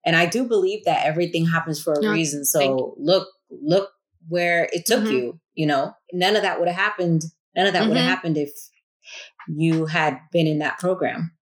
[0.05, 2.45] And I do believe that everything happens for a reason.
[2.45, 3.91] So look look
[4.28, 5.12] where it took mm-hmm.
[5.12, 5.93] you, you know.
[6.12, 7.22] None of that would have happened.
[7.55, 8.09] None of that would have mm-hmm.
[8.09, 8.51] happened if
[9.49, 11.32] you had been in that program.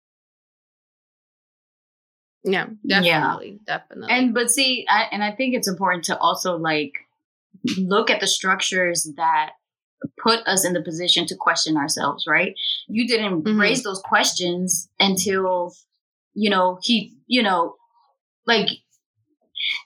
[2.44, 3.78] Yeah, definitely, yeah.
[3.78, 4.14] definitely.
[4.14, 6.92] And but see, I, and I think it's important to also like
[7.76, 9.50] look at the structures that
[10.22, 12.24] put us in the position to question ourselves.
[12.28, 12.54] Right?
[12.88, 13.60] You didn't mm-hmm.
[13.60, 15.74] raise those questions until
[16.34, 17.74] you know he, you know,
[18.46, 18.68] like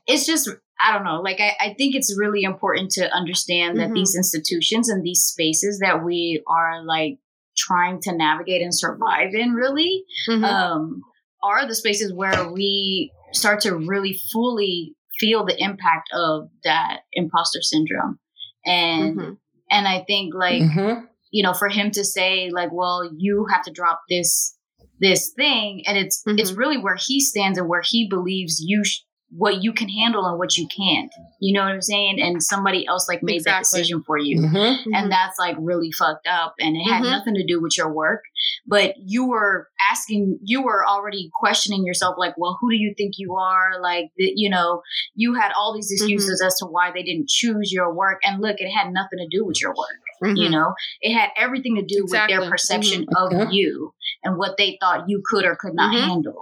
[0.06, 0.48] it's just
[0.82, 1.20] I don't know.
[1.20, 3.94] Like, I, I think it's really important to understand that mm-hmm.
[3.94, 7.18] these institutions and these spaces that we are like
[7.56, 10.44] trying to navigate and survive in, really, mm-hmm.
[10.44, 11.02] um,
[11.42, 17.60] are the spaces where we start to really fully feel the impact of that imposter
[17.62, 18.18] syndrome.
[18.64, 19.32] And mm-hmm.
[19.70, 21.04] and I think like mm-hmm.
[21.30, 24.56] you know, for him to say like, well, you have to drop this
[25.00, 26.38] this thing and it's mm-hmm.
[26.38, 29.00] it's really where he stands and where he believes you sh-
[29.34, 31.10] what you can handle and what you can't.
[31.40, 32.20] You know what I'm saying?
[32.20, 33.52] And somebody else like made exactly.
[33.52, 34.40] that decision for you.
[34.40, 34.56] Mm-hmm.
[34.56, 35.08] And mm-hmm.
[35.08, 36.54] that's like really fucked up.
[36.60, 37.10] And it had mm-hmm.
[37.10, 38.22] nothing to do with your work,
[38.66, 43.14] but you were asking, you were already questioning yourself, like, well, who do you think
[43.16, 43.80] you are?
[43.80, 44.82] Like, you know,
[45.14, 46.46] you had all these excuses mm-hmm.
[46.46, 48.18] as to why they didn't choose your work.
[48.24, 50.36] And look, it had nothing to do with your work.
[50.36, 50.52] You mm-hmm.
[50.52, 52.36] know, it had everything to do exactly.
[52.36, 53.40] with their perception mm-hmm.
[53.40, 56.38] of you and what they thought you could or could not handle.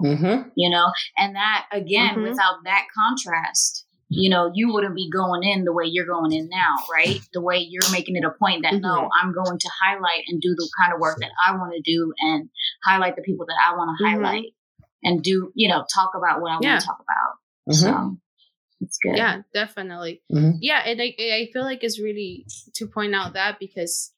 [0.55, 5.65] You know, and that again, without that contrast, you know, you wouldn't be going in
[5.65, 7.21] the way you're going in now, right?
[7.33, 8.83] The way you're making it a point that mm-hmm.
[8.83, 11.81] no, I'm going to highlight and do the kind of work that I want to
[11.81, 12.49] do and
[12.85, 14.25] highlight the people that I want to mm-hmm.
[14.25, 14.45] highlight
[15.05, 16.71] and do, you know, talk about what I yeah.
[16.71, 17.73] want to talk about.
[17.73, 17.87] Mm-hmm.
[17.87, 18.17] So
[18.81, 19.17] it's good.
[19.17, 20.23] Yeah, definitely.
[20.33, 20.59] Mm-hmm.
[20.61, 24.13] Yeah, and I, I feel like it's really to point out that because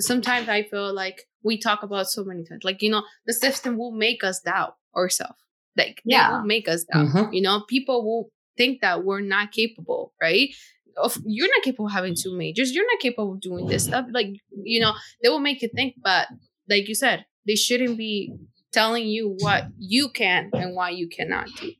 [0.00, 3.78] sometimes I feel like we talk about so many times, like, you know, the system
[3.78, 5.38] will make us doubt ourselves.
[5.76, 7.06] Like, yeah, will make us doubt.
[7.06, 7.32] Mm-hmm.
[7.32, 10.50] You know, people will think that we're not capable, right?
[10.96, 14.06] Of you're not capable of having two majors, you're not capable of doing this stuff.
[14.12, 14.28] Like,
[14.62, 14.92] you know,
[15.22, 16.28] they will make you think, but
[16.68, 18.34] like you said, they shouldn't be
[18.72, 21.72] telling you what you can and why you cannot do.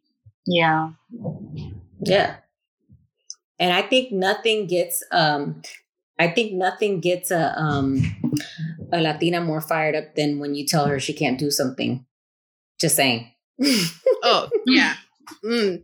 [0.47, 0.91] Yeah.
[2.05, 2.36] Yeah.
[3.59, 5.62] And I think nothing gets um
[6.18, 8.03] I think nothing gets a um
[8.93, 12.07] a Latina more fired up than when you tell her she can't do something.
[12.80, 13.30] Just saying.
[14.23, 14.95] Oh, yeah.
[15.45, 15.83] Mm.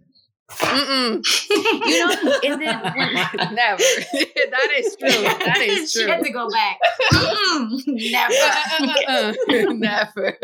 [0.48, 1.26] Mm-mm.
[1.50, 3.78] you know, and then when, never.
[3.82, 5.08] that is true.
[5.08, 6.02] That is true.
[6.02, 6.78] She had to go back.
[7.86, 10.38] never, uh, uh, uh, never.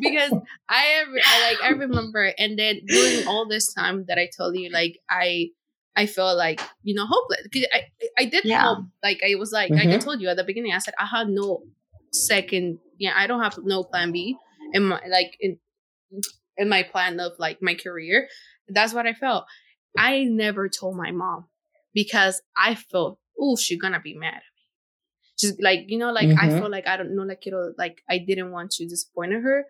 [0.00, 0.32] Because
[0.68, 4.70] I, I like I remember, and then during all this time that I told you,
[4.70, 5.50] like I.
[5.94, 7.82] I felt like you know hopeless because I
[8.16, 8.62] I did yeah.
[8.62, 9.90] hope like I was like mm-hmm.
[9.90, 11.64] I told you at the beginning I said I had no
[12.10, 14.38] second yeah I don't have no plan B
[14.72, 15.58] in my like in
[16.62, 18.28] in my plan of like my career.
[18.68, 19.44] That's what I felt.
[19.98, 21.46] I never told my mom
[21.92, 24.62] because I felt, oh, she's gonna be mad at me.
[25.38, 26.40] Just like, you know, like mm-hmm.
[26.40, 29.32] I felt like I don't know, like, you know, like I didn't want to disappoint
[29.32, 29.64] her.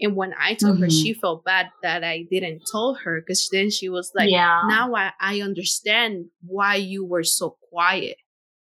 [0.00, 0.84] And when I told mm-hmm.
[0.84, 4.62] her, she felt bad that I didn't tell her because then she was like, yeah.
[4.66, 8.16] now I, I understand why you were so quiet.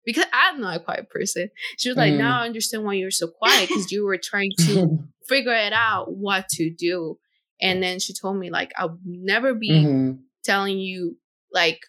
[0.07, 1.49] Because I'm not a quiet person.
[1.79, 2.19] She was like, mm.
[2.19, 4.99] now I understand why you're so quiet because you were trying to
[5.29, 7.19] figure it out what to do.
[7.61, 10.13] And then she told me, like, I'll never be mm-hmm.
[10.43, 11.17] telling you,
[11.53, 11.81] like,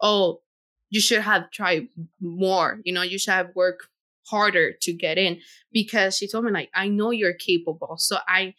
[0.00, 0.40] oh,
[0.88, 1.88] you should have tried
[2.20, 2.80] more.
[2.84, 3.86] You know, you should have worked
[4.30, 5.40] harder to get in
[5.72, 7.96] because she told me like I know you're capable.
[7.98, 8.54] So I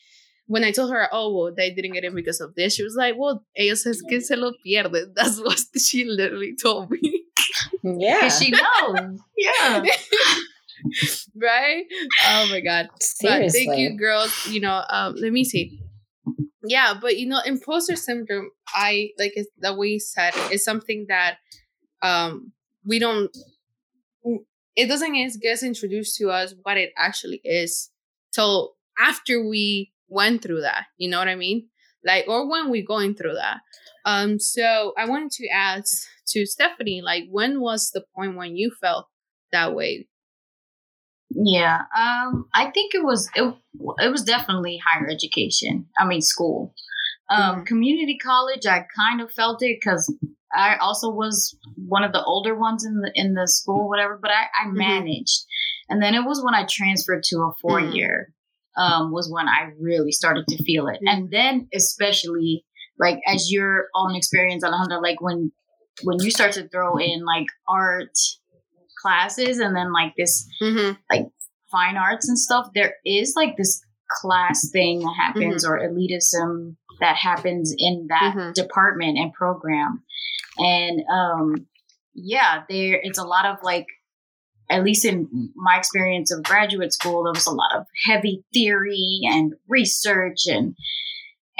[0.47, 2.95] when I told her, oh well, they didn't get in because of this, she was
[2.95, 5.13] like, well, ellos es que se lo pierden.
[5.15, 7.25] That's what she literally told me.
[7.83, 9.19] Yeah, she knows.
[9.35, 9.83] yeah.
[11.35, 11.83] right?
[12.25, 12.89] Oh my god.
[12.99, 13.65] Seriously.
[13.65, 14.47] But thank you, girls.
[14.47, 15.79] You know, um, let me see.
[16.63, 21.37] Yeah, but you know, imposter syndrome, I like that we said is something that
[22.01, 22.53] um
[22.85, 23.35] we don't
[24.75, 27.89] it doesn't get introduced to us what it actually is
[28.33, 31.67] till after we went through that you know what i mean?
[32.05, 33.59] Like or when we're going through that.
[34.05, 38.71] Um so i wanted to ask to stephanie like when was the point when you
[38.81, 39.07] felt
[39.51, 40.07] that way
[41.43, 43.53] yeah um i think it was it,
[43.99, 46.73] it was definitely higher education i mean school
[47.29, 47.63] um mm-hmm.
[47.63, 50.13] community college i kind of felt it because
[50.53, 54.19] I also was one of the older ones in the in the school, whatever.
[54.21, 54.77] But I, I mm-hmm.
[54.77, 55.45] managed,
[55.89, 57.93] and then it was when I transferred to a four mm-hmm.
[57.93, 58.33] year,
[58.77, 61.07] um, was when I really started to feel it, mm-hmm.
[61.07, 62.65] and then especially
[62.99, 65.51] like as your own experience, Alejandra, like when
[66.03, 68.17] when you start to throw in like art
[69.01, 70.93] classes and then like this mm-hmm.
[71.11, 71.27] like
[71.71, 73.81] fine arts and stuff, there is like this
[74.21, 75.73] class thing that happens mm-hmm.
[75.73, 78.51] or elitism that happens in that mm-hmm.
[78.51, 80.03] department and program
[80.57, 81.67] and um,
[82.13, 83.87] yeah, there it's a lot of like
[84.69, 89.19] at least in my experience of graduate school, there was a lot of heavy theory
[89.23, 90.75] and research and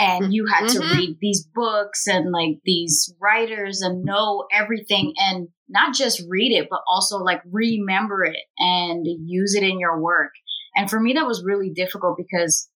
[0.02, 0.82] and you had mm-hmm.
[0.82, 6.52] to read these books and like these writers and know everything and not just read
[6.52, 10.32] it but also like remember it and use it in your work
[10.76, 12.70] and for me that was really difficult because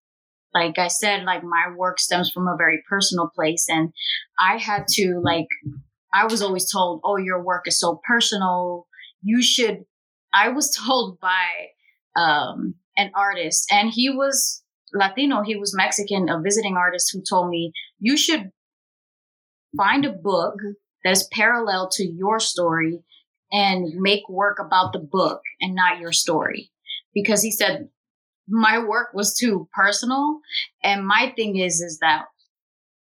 [0.53, 3.91] like i said like my work stems from a very personal place and
[4.39, 5.47] i had to like
[6.15, 8.87] I was always told, oh, your work is so personal.
[9.21, 9.83] You should.
[10.33, 11.49] I was told by
[12.15, 14.63] um, an artist, and he was
[14.95, 18.51] Latino, he was Mexican, a visiting artist who told me, you should
[19.77, 20.71] find a book mm-hmm.
[21.03, 22.99] that's parallel to your story
[23.51, 26.71] and make work about the book and not your story.
[27.13, 27.89] Because he said,
[28.47, 30.39] my work was too personal.
[30.83, 32.25] And my thing is, is that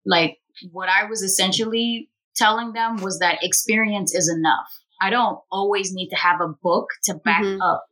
[0.06, 0.38] like
[0.72, 4.68] what I was essentially telling them was that experience is enough.
[5.02, 7.62] I don't always need to have a book to back mm-hmm.
[7.62, 7.86] up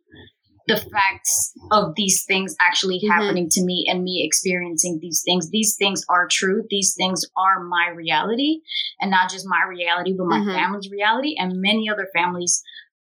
[0.67, 3.11] the facts of these things actually mm-hmm.
[3.11, 5.49] happening to me and me experiencing these things.
[5.49, 6.63] These things are true.
[6.69, 8.59] These things are my reality
[8.99, 10.55] and not just my reality, but my mm-hmm.
[10.55, 12.63] family's reality and many other families,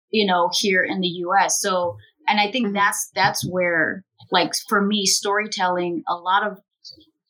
[0.09, 1.59] you know, here in the US.
[1.59, 1.97] So,
[2.27, 2.75] and I think mm-hmm.
[2.75, 6.59] that's, that's where, like, for me, storytelling, a lot of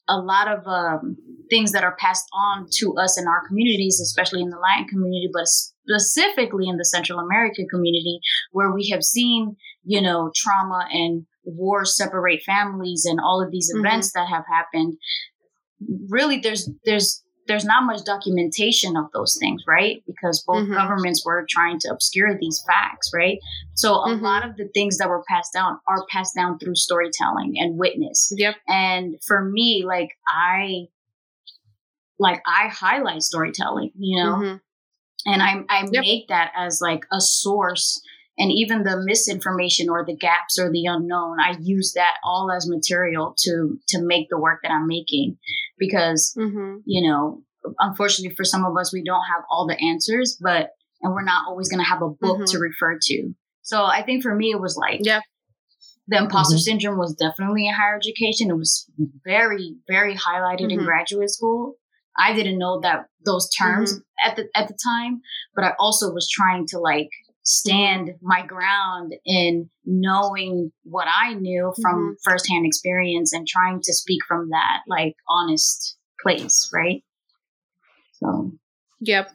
[0.09, 1.15] a lot of um,
[1.49, 5.29] things that are passed on to us in our communities, especially in the Latin community,
[5.31, 8.19] but specifically in the Central American community,
[8.51, 13.71] where we have seen, you know, trauma and war separate families and all of these
[13.73, 13.85] mm-hmm.
[13.85, 14.97] events that have happened.
[16.09, 20.03] Really, there's there's there's not much documentation of those things, right?
[20.05, 20.73] Because both mm-hmm.
[20.73, 23.39] governments were trying to obscure these facts, right?
[23.73, 24.23] So a mm-hmm.
[24.23, 28.31] lot of the things that were passed down are passed down through storytelling and witness.
[28.37, 28.55] Yep.
[28.67, 30.85] And for me, like I
[32.19, 34.35] like I highlight storytelling, you know?
[34.35, 35.31] Mm-hmm.
[35.31, 36.03] And I I yep.
[36.03, 37.99] make that as like a source
[38.39, 42.67] and even the misinformation or the gaps or the unknown i use that all as
[42.67, 45.37] material to to make the work that i'm making
[45.77, 46.77] because mm-hmm.
[46.85, 47.43] you know
[47.79, 50.69] unfortunately for some of us we don't have all the answers but
[51.01, 52.45] and we're not always going to have a book mm-hmm.
[52.45, 53.31] to refer to
[53.61, 55.19] so i think for me it was like yeah
[56.07, 56.61] the imposter mm-hmm.
[56.61, 58.89] syndrome was definitely in higher education it was
[59.23, 60.85] very very highlighted in mm-hmm.
[60.85, 61.75] graduate school
[62.17, 64.29] i didn't know that those terms mm-hmm.
[64.29, 65.21] at the at the time
[65.55, 67.09] but i also was trying to like
[67.49, 72.13] stand my ground in knowing what I knew from mm-hmm.
[72.23, 77.03] firsthand experience and trying to speak from that like honest place, right?
[78.13, 78.51] So,
[78.99, 79.31] yep.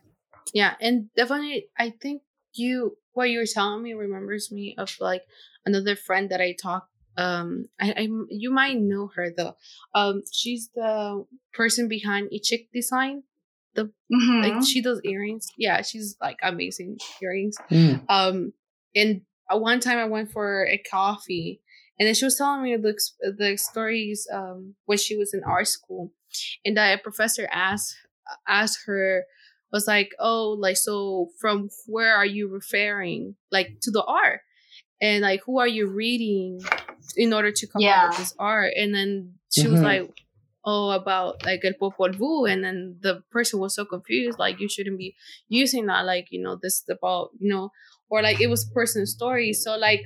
[0.52, 5.22] Yeah, and definitely I think you what you were telling me remembers me of like
[5.66, 9.56] another friend that I talked um I, I you might know her though
[9.94, 13.22] um she's the person behind ichik design
[13.74, 14.42] the Mhm.
[14.42, 18.04] like she does earrings yeah she's like amazing earrings Mm.
[18.08, 18.52] um
[18.94, 19.22] and
[19.52, 21.60] uh, one time i went for a coffee
[21.98, 22.94] and then she was telling me the,
[23.38, 26.12] the stories um when she was in art school
[26.64, 27.96] and that a professor asked
[28.48, 29.24] asked her
[29.72, 34.40] was like oh like so from where are you referring like to the art
[35.00, 36.60] and like who are you reading
[37.16, 38.08] in order to come up Yeah.
[38.08, 39.84] with this art and then she was Mhm.
[39.84, 40.23] like
[40.64, 44.68] oh about like el popol vuh and then the person was so confused like you
[44.68, 45.14] shouldn't be
[45.48, 47.70] using that like you know this is about you know
[48.10, 50.02] or like it was personal story so like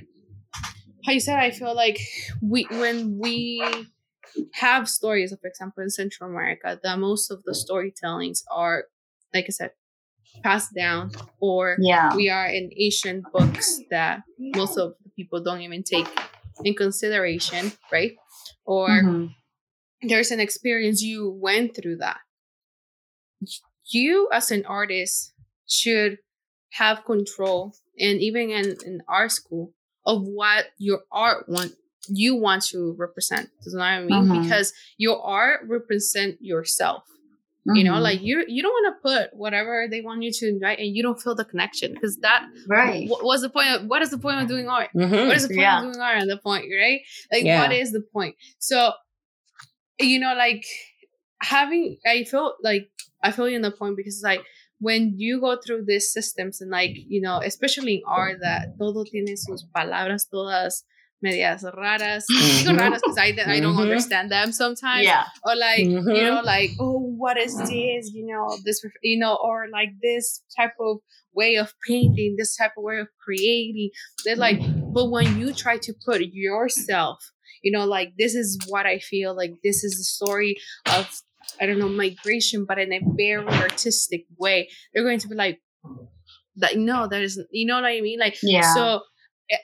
[1.05, 1.99] how you said i feel like
[2.41, 3.63] we when we
[4.53, 8.85] have stories for example in central america that most of the storytellings are
[9.33, 9.71] like i said
[10.43, 12.15] passed down or Yeah.
[12.15, 16.07] we are in asian books that most of the people don't even take
[16.63, 18.13] in consideration right
[18.65, 19.35] or Mhm.
[20.01, 22.17] There's an experience you went through that
[23.91, 25.33] you as an artist
[25.67, 26.17] should
[26.73, 29.73] have control and even in, in art school
[30.05, 31.73] of what your art want
[32.07, 34.43] you want to represent does know what i mean Mhm.
[34.43, 37.03] because your art represent yourself
[37.75, 38.01] you know Mhm.
[38.01, 41.03] like you you don't want to put whatever they want you to invite and you
[41.03, 43.07] don't feel the connection because that right.
[43.07, 45.27] wh- what's the point of what is the point of doing art Mhm.
[45.27, 45.77] what is the point Yeah.
[45.79, 47.01] of doing art at the point, right?
[47.31, 47.61] Like, Yeah.
[47.61, 48.35] what is the point?
[48.59, 48.93] So,
[49.99, 50.65] you know, like
[51.41, 52.89] having, I feel like
[53.23, 54.41] I feel you in the point because, like,
[54.79, 59.03] when you go through these systems and, like, you know, especially in art, that todo
[59.03, 60.83] tiene sus palabras todas
[61.21, 62.25] medias raras.
[62.29, 62.77] Digo Mhm.
[62.79, 63.81] raras because I, I don't Mhm.
[63.81, 65.25] understand them sometimes Yeah.
[65.45, 66.27] or like you Mhm.
[66.29, 70.75] know like oh what is this you know this you know or like this type
[70.79, 70.99] of
[71.33, 73.89] way of painting this type of way of creating
[74.23, 74.61] they're like
[74.93, 77.31] but when you try to put yourself
[77.63, 80.57] you know like this is what i feel like this is the story
[80.95, 81.07] of
[81.61, 85.59] i don't know migration but in a very artistic way they're going to be like
[86.55, 88.73] that no that is you know what i mean like Yeah.
[88.73, 89.01] so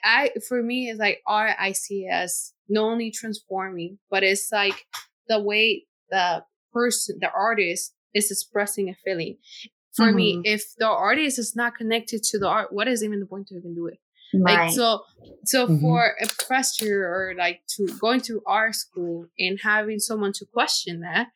[0.02, 4.84] I for me it's like art I see as not only transforming, but it's like
[5.28, 6.42] the way the
[6.72, 9.38] person, the artist is expressing a feeling.
[9.96, 10.40] For me, Mhm.
[10.44, 13.54] if the artist is not connected to the art, what is even the point to
[13.56, 14.00] even do it?
[14.44, 14.66] Right.
[14.66, 15.02] Like so
[15.44, 15.80] so Mhm.
[15.80, 21.00] for a professor or like to going through our school and having someone to question
[21.00, 21.28] that,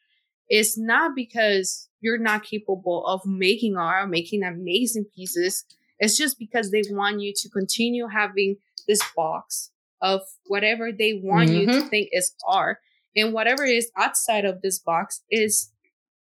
[0.49, 5.65] it's not because you're not capable of making art, making amazing pieces.
[5.99, 8.57] It's just because they want you to continue having
[8.89, 9.71] this box
[10.01, 12.79] of whatever they want you to think is art.
[13.15, 15.71] And whatever is outside of this box is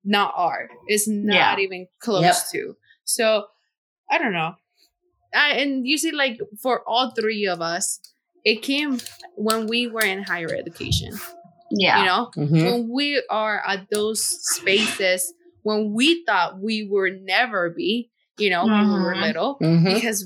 [0.04, 0.72] not art.
[0.88, 1.64] It's not Yeah.
[1.64, 2.36] even close Yep.
[2.54, 2.78] to.
[3.04, 3.48] So
[4.10, 4.56] I don't know.
[5.38, 8.00] I, and usually, like for all three of us,
[8.44, 9.00] it came
[9.36, 11.14] when we were in higher education.
[11.72, 12.00] yeah.
[12.00, 12.64] You know, Mhm.
[12.64, 15.34] when we are at those spaces
[15.64, 18.10] when we thought we would never be.
[18.38, 19.22] You know, when we were Mhm.
[19.22, 19.94] little, Mhm.
[19.96, 20.26] because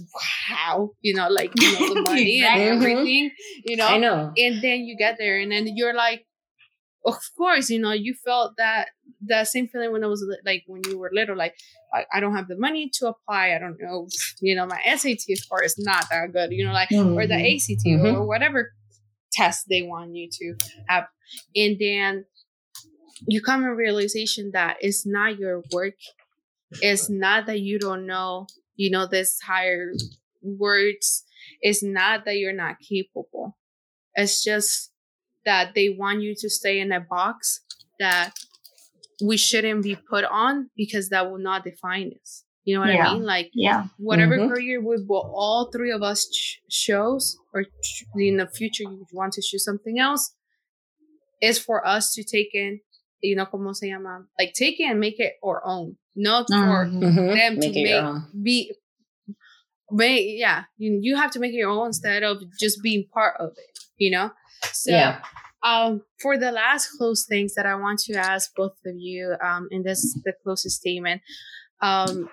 [0.52, 2.92] wow, you know, like you know the money and Exactly.
[2.94, 3.32] everything.
[3.66, 4.34] You know, I know.
[4.38, 6.26] and then you get there and then you're like
[7.06, 8.90] of course you know you felt that
[9.22, 11.56] that same feeling when i was like when you were little like
[11.94, 13.54] I, I don't have the money to apply.
[13.56, 14.08] I don't know
[14.42, 17.56] you know my sat score is not that good you know like or the Mhm.
[17.56, 18.14] act Mhm.
[18.16, 18.72] or whatever
[19.32, 20.56] test they want you to
[20.88, 21.06] have.
[21.56, 22.26] And then
[23.28, 25.96] you come in realization that it's not your work.
[26.82, 29.92] It's not that you don't know you know this higher
[30.42, 31.24] words.
[31.62, 33.58] It's not that you're not capable.
[34.16, 34.92] It's just
[35.46, 37.62] that they want you to stay in a box
[38.00, 38.34] that
[39.24, 43.08] we shouldn't be put on because that will not define us you know what Yeah.
[43.10, 43.86] i mean like Yeah.
[43.98, 44.50] whatever Mhm.
[44.50, 49.06] career we will all three of us ch- shows or ch- in the future you
[49.14, 50.34] want to choose something else
[51.42, 52.80] is for us to take in
[53.22, 56.86] you know como se llama like take it and make it our own not for
[56.86, 57.02] Mhm.
[57.02, 57.28] Mhm.
[57.36, 58.72] them Make to make your be
[59.92, 63.36] make yeah you, you have to make it your own instead of just being part
[63.40, 64.32] of it you know
[64.72, 65.22] so Yeah.
[65.64, 69.68] Um for the last close things that i want to ask both of you um
[69.72, 71.22] in this the closest statement
[71.82, 72.30] um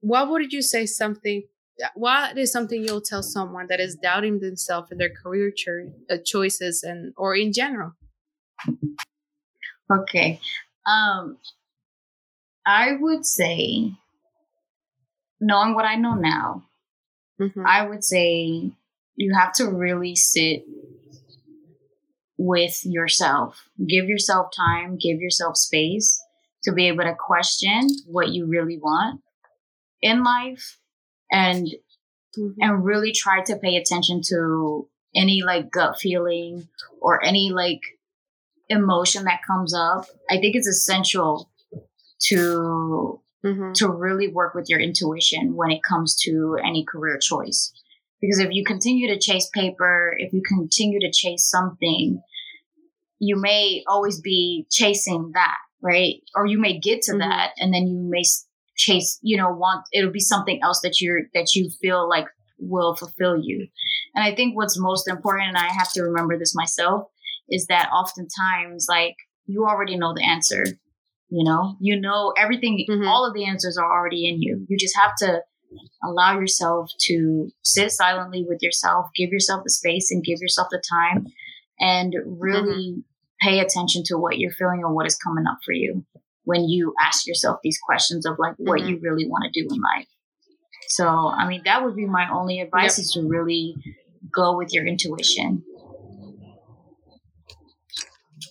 [0.00, 1.42] what would you say something
[1.94, 6.16] what is something you'll tell someone that is doubting themselves in their career cho- uh,
[6.24, 7.94] choices and or in general
[9.90, 10.40] Okay.
[10.86, 11.38] Um,
[12.66, 13.94] I would say,
[15.40, 16.64] knowing what I know now,
[17.40, 17.64] Mhm.
[17.66, 18.72] I would say
[19.16, 20.64] you have to really sit
[22.38, 23.68] with yourself.
[23.86, 26.22] Give yourself time, give yourself space
[26.64, 29.20] to be able to question what you really want
[30.00, 30.78] in life
[31.30, 31.68] and
[32.36, 32.54] Mhm.
[32.60, 36.68] and really try to pay attention to any like gut feeling
[37.00, 37.80] or any like
[38.68, 41.50] emotion that comes up, I think it's essential
[42.28, 43.72] to mm-hmm.
[43.72, 47.72] to really work with your intuition when it comes to any career choice.
[48.20, 52.20] Because if you continue to chase paper, if you continue to chase something,
[53.18, 56.16] you may always be chasing that, right?
[56.34, 57.20] Or you may get to mm-hmm.
[57.20, 58.22] that and then you may
[58.76, 62.26] chase, you know, want it'll be something else that you're that you feel like
[62.58, 63.68] will fulfill you.
[64.14, 67.08] And I think what's most important, and I have to remember this myself,
[67.48, 69.16] is that oftentimes like
[69.46, 70.64] you already know the answer.
[71.30, 73.06] You know, you know everything, mm-hmm.
[73.06, 74.64] all of the answers are already in you.
[74.66, 75.42] You just have to
[76.02, 80.82] allow yourself to sit silently with yourself, give yourself the space and give yourself the
[80.90, 81.26] time
[81.78, 83.00] and really mm-hmm.
[83.40, 86.04] Pay attention to what you're feeling and what is coming up for you
[86.44, 88.90] when you ask yourself these questions of like what mm-hmm.
[88.90, 90.08] you really want to do in life.
[90.88, 93.04] So, I mean, that would be my only advice yep.
[93.04, 93.74] is to really
[94.34, 95.62] go with your intuition.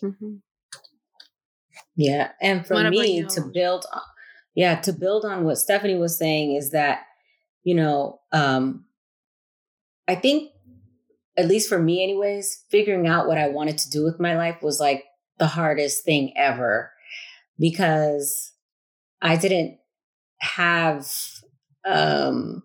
[0.03, 0.35] Mm-hmm.
[1.95, 3.85] Yeah, and for me to build,
[4.53, 6.99] yeah, to build on what Stephanie was saying is that,
[7.63, 8.85] you know, um,
[10.07, 10.51] I think,
[11.37, 14.61] at least for me, anyways, figuring out what I wanted to do with my life
[14.61, 15.03] was like
[15.37, 16.91] the hardest thing ever
[17.59, 18.53] because
[19.21, 19.77] I didn't
[20.39, 21.09] have
[21.85, 22.63] um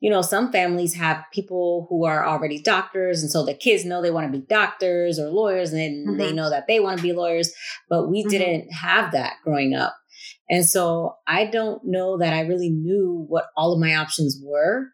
[0.00, 4.02] you know, some families have people who are already doctors, and so the kids know
[4.02, 6.18] they want to be doctors or lawyers, and mm-hmm.
[6.18, 7.50] they know that they want to be lawyers.
[7.88, 8.28] But we mm-hmm.
[8.28, 9.96] didn't have that growing up.
[10.50, 14.88] And so I don't know that I really knew what all of my options were.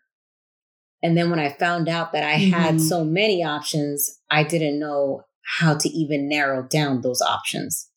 [1.02, 2.52] And then when I found out that I mm-hmm.
[2.52, 5.24] had so many options, I didn't know
[5.58, 7.88] how to even narrow down those options.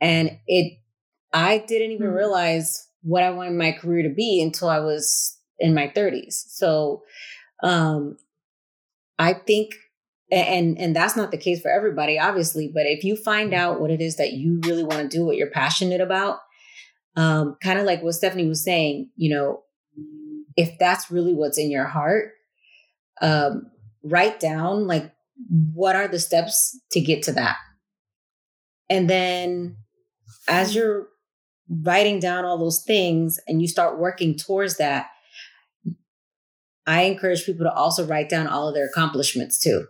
[0.00, 0.78] And it,
[1.32, 2.16] I didn't even mm-hmm.
[2.16, 6.32] realize what I wanted my career to be until I was in my 30s.
[6.48, 7.02] So
[7.62, 8.16] um
[9.18, 9.74] I think
[10.32, 13.90] and and that's not the case for everybody obviously, but if you find out what
[13.90, 16.38] it is that you really want to do, what you're passionate about,
[17.16, 19.62] um kind of like what Stephanie was saying, you know,
[20.56, 22.32] if that's really what's in your heart,
[23.20, 23.70] um
[24.02, 25.12] write down like
[25.72, 27.56] what are the steps to get to that.
[28.90, 29.76] And then
[30.48, 31.08] as you're
[31.68, 35.06] writing down all those things and you start working towards that,
[36.86, 39.86] I encourage people to also write down all of their accomplishments too.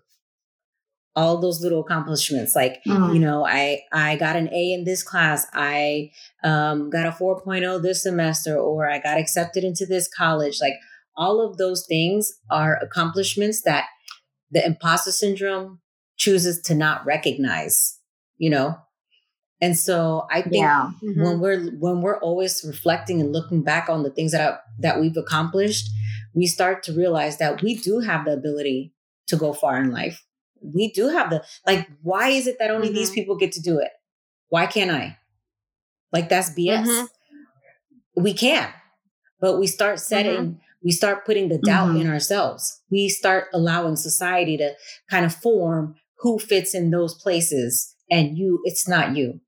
[1.16, 3.14] All those little accomplishments, like mm-hmm.
[3.14, 6.10] you know, I I got an A in this class, I
[6.42, 10.58] um, got a 4.0 this semester, or I got accepted into this college.
[10.60, 10.74] Like
[11.16, 13.86] all of those things are accomplishments that
[14.50, 15.80] the imposter syndrome
[16.16, 17.98] chooses to not recognize.
[18.36, 18.76] You know,
[19.64, 20.90] and so I think yeah.
[21.02, 21.22] mm-hmm.
[21.22, 25.00] when we're when we're always reflecting and looking back on the things that I, that
[25.00, 25.88] we've accomplished,
[26.34, 28.92] we start to realize that we do have the ability
[29.28, 30.22] to go far in life.
[30.72, 32.96] We do have the, like, why is it that only mm-hmm.
[32.96, 33.90] these people get to do it?
[34.48, 35.18] Why can't I?
[36.12, 36.86] Like, that's BS.
[36.86, 38.22] Mm-hmm.
[38.22, 38.68] We can,
[39.40, 40.58] but we start setting, mm-hmm.
[40.84, 42.12] we start putting the doubt in mm-hmm.
[42.12, 42.80] ourselves.
[42.90, 44.74] We start allowing society to
[45.10, 49.40] kind of form who fits in those places and you, it's not you.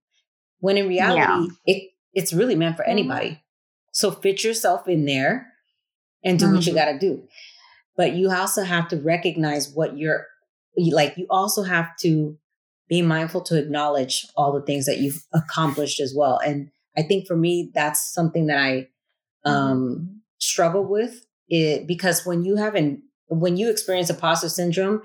[0.59, 1.75] When in reality, yeah.
[1.75, 2.93] it, it's really meant for mm-hmm.
[2.93, 3.43] anybody.
[3.93, 5.53] So fit yourself in there
[6.25, 6.79] and do what you mm-hmm.
[6.79, 7.23] got to do.
[7.97, 10.27] But you also have to recognize what you're
[10.77, 11.17] like.
[11.17, 12.37] You also have to
[12.89, 16.39] be mindful to acknowledge all the things that you've accomplished as well.
[16.39, 18.89] And I think for me, that's something that I
[19.47, 19.51] mm-hmm.
[19.51, 25.03] um, struggle with it because when you haven't, when you experience imposter syndrome,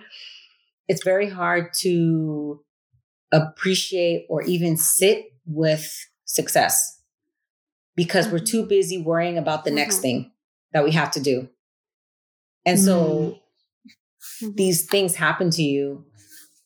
[0.87, 2.61] it's very hard to
[3.31, 5.89] appreciate or even sit with
[6.25, 6.99] success
[7.95, 9.77] because we're too busy worrying about the mm-hmm.
[9.77, 10.31] next thing
[10.73, 11.49] that we have to do.
[12.65, 13.39] And so
[14.41, 14.55] mm-hmm.
[14.55, 16.05] these things happen to you.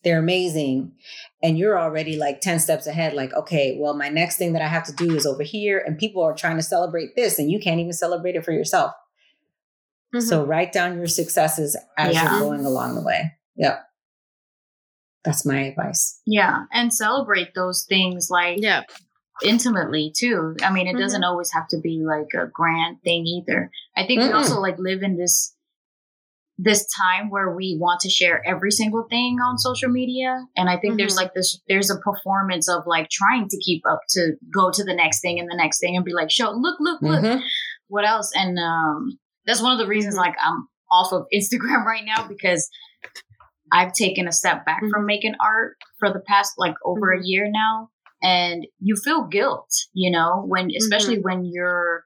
[0.04, 0.94] They're amazing.
[1.42, 4.68] And you're already like 10 steps ahead, like, okay, well, my next thing that I
[4.68, 5.84] have to do is over here.
[5.86, 8.94] And people are trying to celebrate this, and you can't even celebrate it for yourself.
[10.14, 10.26] Mm-hmm.
[10.26, 12.32] So write down your successes as yeah.
[12.32, 13.34] you're going along the way.
[13.56, 13.84] Yep.
[15.24, 16.22] That's my advice.
[16.28, 16.66] Yeah.
[16.72, 18.84] And celebrate those things like yeah
[19.44, 20.56] intimately too.
[20.62, 21.00] I mean, it mm-hmm.
[21.00, 23.72] doesn't always have to be like a grand thing either.
[23.96, 25.55] I think mm we also like live in this
[26.58, 30.78] this time where we want to share every single thing on social media and i
[30.78, 30.98] think mm-hmm.
[31.00, 34.84] there's like this there's a performance of like trying to keep up to go to
[34.84, 37.42] the next thing and the next thing and be like show look look look mm-hmm.
[37.88, 42.06] what else and um that's one of the reasons like i'm off of instagram right
[42.06, 42.70] now because
[43.74, 44.92] i've taken a step back mm-hmm.
[44.92, 47.26] from making art for the past like over a mm-hmm.
[47.26, 47.90] year now
[48.26, 51.24] and you feel guilt, you know, when, especially mm-hmm.
[51.24, 52.06] when you're,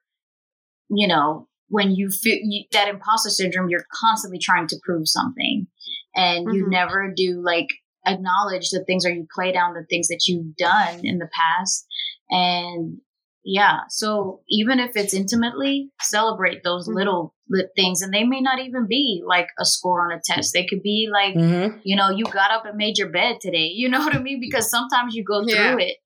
[0.90, 5.68] you know, when you feel you, that imposter syndrome, you're constantly trying to prove something,
[6.16, 6.56] and mm-hmm.
[6.56, 7.68] you never do like
[8.06, 11.88] acknowledge the things or you play down the things that you've done in the past,
[12.30, 13.00] and
[13.44, 13.80] yeah.
[13.90, 16.98] So even if it's intimately, celebrate those mm-hmm.
[16.98, 17.36] little,
[17.76, 20.54] things, and they may not even be like a score on a test.
[20.54, 21.78] They could be like, mm-hmm.
[21.84, 23.72] you know, you got up and made your bed today.
[23.80, 24.40] You know what I mean?
[24.42, 25.78] Because sometimes you go through yeah.
[25.78, 25.98] it,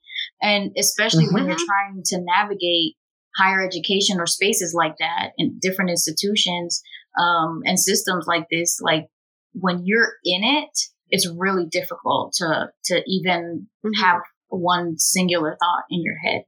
[0.41, 1.34] and especially mm-hmm.
[1.34, 2.95] when you're trying to navigate
[3.38, 6.82] higher education or spaces like that in different institutions
[7.20, 9.08] um, and systems like this, like
[9.54, 10.78] when you're in it,
[11.10, 14.04] it's really difficult to to even mm-hmm.
[14.04, 16.44] have one singular thought in your head,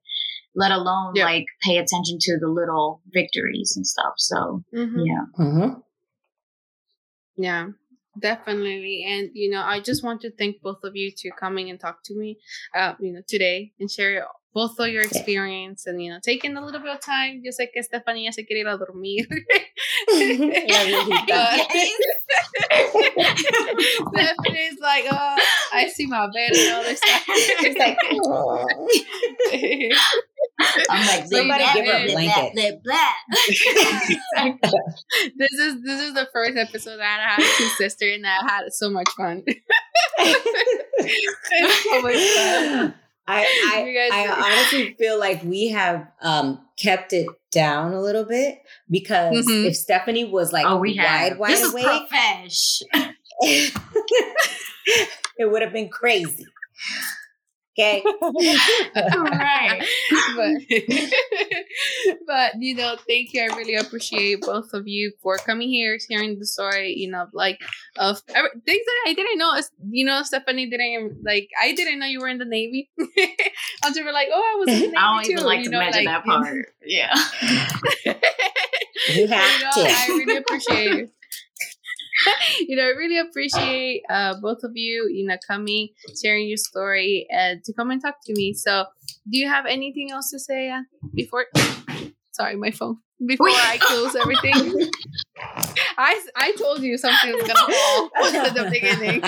[0.56, 1.26] let alone yeah.
[1.26, 4.14] like pay attention to the little victories and stuff.
[4.18, 5.00] So mm-hmm.
[5.00, 5.26] yeah.
[5.40, 5.80] Mm-hmm.
[7.38, 7.68] Yeah,
[8.20, 9.06] definitely.
[9.08, 12.04] And you know, I just want to thank both of you to coming and talk
[12.06, 12.40] to me,
[12.76, 14.26] uh, you know, today and share
[14.56, 17.42] both of your experience and you know taking a little bit of time.
[17.44, 19.28] Yo sé que Estefanía se quiere ir a dormir.
[24.16, 25.36] Stephanie's like, oh,
[25.74, 27.28] I see my bed and all this stuff.
[27.78, 28.66] Like, oh.
[30.90, 32.82] I'm like, somebody give her a blanket.
[35.38, 38.72] This is this is the first episode that I had two sisters and I had
[38.72, 39.44] so much fun.
[40.20, 42.94] oh my god.
[43.28, 48.60] I I, I honestly feel like we have um, kept it down a little bit
[48.90, 49.68] because mm-hmm.
[49.68, 51.40] if Stephanie was like oh, we wide, have.
[51.40, 51.86] wide this awake,
[55.38, 56.46] it would have been crazy.
[57.78, 58.02] Okay.
[58.96, 59.86] right.
[60.36, 60.54] But,
[62.28, 63.42] but, you know, thank you.
[63.44, 67.62] I really appreciate both of you for coming here, sharing the story, you know, like
[67.98, 69.60] of things that I didn't know.
[69.90, 72.90] You know, Stephanie didn't like, I didn't know you were in the Navy.
[73.84, 74.98] Until we're like, oh, I was in the Navy.
[74.98, 76.68] I don't too, even like to know, imagine like, that part.
[76.86, 77.14] Yeah.
[79.14, 79.94] you have you know, to.
[79.94, 81.10] I really appreciate
[82.60, 85.90] you know, I really appreciate uh, both of you, you know, coming,
[86.22, 88.54] sharing your story, and to come and talk to me.
[88.54, 88.86] So,
[89.30, 90.82] do you have anything else to say uh,
[91.14, 91.48] before?
[92.32, 92.98] Sorry, my phone.
[93.26, 94.90] Before I close everything,
[95.98, 98.10] I I told you something was gonna fall
[98.46, 99.22] at the beginning.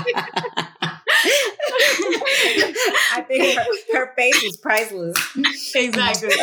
[3.13, 5.17] I think her, her, face is priceless.
[5.73, 6.35] Exactly.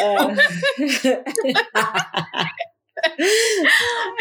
[1.75, 2.47] Uh,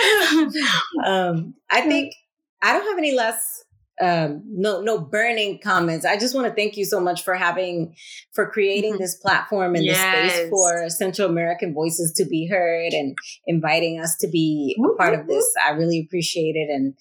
[1.06, 2.14] um, I think
[2.62, 3.64] I don't have any less
[4.02, 6.06] um no no burning comments.
[6.06, 7.96] I just want to thank you so much for having
[8.34, 9.02] for creating mm-hmm.
[9.04, 9.98] this platform and yes.
[9.98, 13.16] the space for central american voices to be heard and
[13.46, 15.46] inviting us to be a part of this.
[15.64, 16.96] I really appreciate it and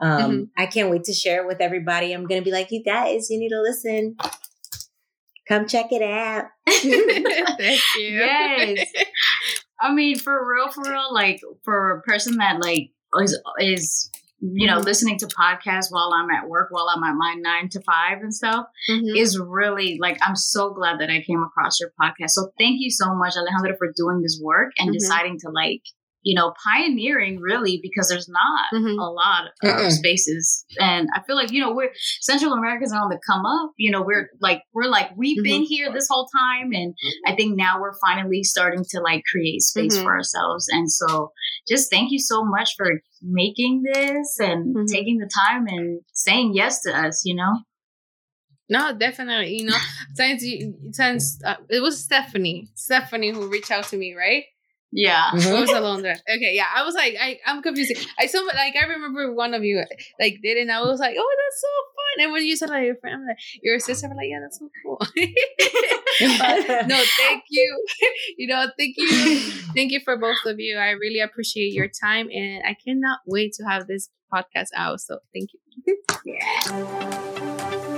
[0.00, 0.42] um mm-hmm.
[0.56, 2.12] i can't wait to share it with everybody.
[2.12, 4.16] I'm gonna be like you guys you need to listen.
[5.48, 6.46] Come check it out.
[6.68, 8.20] Thank you.
[8.20, 8.88] Yes
[9.82, 12.90] I mean, for real, for real, like for a person that like
[13.20, 14.10] is is
[14.40, 14.84] you know mm-hmm.
[14.84, 18.32] listening to podcasts while I'm at work, while I'm at my nine to five and
[18.32, 19.16] stuff, mm-hmm.
[19.16, 22.30] is really like I'm so glad that I came across your podcast.
[22.30, 24.98] So thank you so much, Alejandra, for doing this work and mm-hmm.
[24.98, 25.82] deciding to like
[26.22, 28.98] you know, pioneering really because there's not mm-hmm.
[28.98, 29.90] a lot of Mm-mm.
[29.90, 30.64] spaces.
[30.78, 31.90] And I feel like, you know, we're
[32.20, 33.72] Central Americans are on the come up.
[33.76, 35.44] You know, we're like, we're like, we've mm-hmm.
[35.44, 36.72] been here this whole time.
[36.72, 36.94] And
[37.26, 40.04] I think now we're finally starting to like create space mm-hmm.
[40.04, 40.68] for ourselves.
[40.70, 41.32] And so
[41.68, 44.84] just thank you so much for making this and mm-hmm.
[44.86, 47.58] taking the time and saying yes to us, you know?
[48.68, 49.58] No, definitely.
[49.58, 49.76] You know,
[50.14, 54.44] since you, since uh, it was Stephanie, Stephanie who reached out to me, right?
[54.92, 55.30] Yeah.
[55.32, 55.54] Mm-hmm.
[55.54, 56.16] It was Alondra.
[56.28, 56.66] Okay, yeah.
[56.74, 57.92] I was like, I, I'm confused.
[58.18, 59.82] I saw like I remember one of you
[60.20, 62.24] like did it and I was like, oh that's so fun.
[62.24, 64.58] And when you said like your friend, I'm like, your sister, I'm like, yeah, that's
[64.58, 64.98] so cool.
[66.38, 67.84] but, no, thank you.
[68.36, 69.40] you know, thank you.
[69.74, 70.76] Thank you for both of you.
[70.76, 75.00] I really appreciate your time and I cannot wait to have this podcast out.
[75.00, 75.98] So thank you.
[76.26, 77.88] yeah.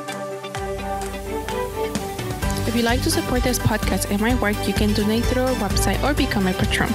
[2.74, 5.54] If you'd like to support this podcast and my work, you can donate through our
[5.62, 6.90] website or become a patron.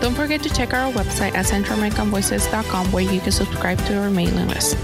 [0.00, 4.48] Don't forget to check our website at centralamericanvoices.com where you can subscribe to our mailing
[4.48, 4.78] list.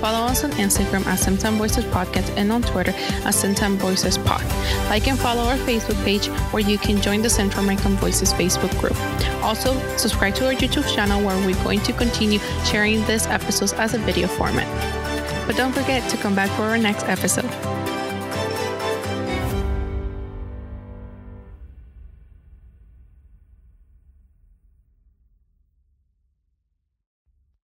[0.00, 4.44] Follow us on Instagram at Centam Voices Podcast and on Twitter at Centam Voices Pod.
[4.88, 8.70] Like and follow our Facebook page where you can join the Central American Voices Facebook
[8.78, 8.96] group.
[9.42, 13.94] Also, subscribe to our YouTube channel where we're going to continue sharing these episodes as
[13.94, 14.68] a video format.
[15.44, 17.81] But don't forget to come back for our next episode.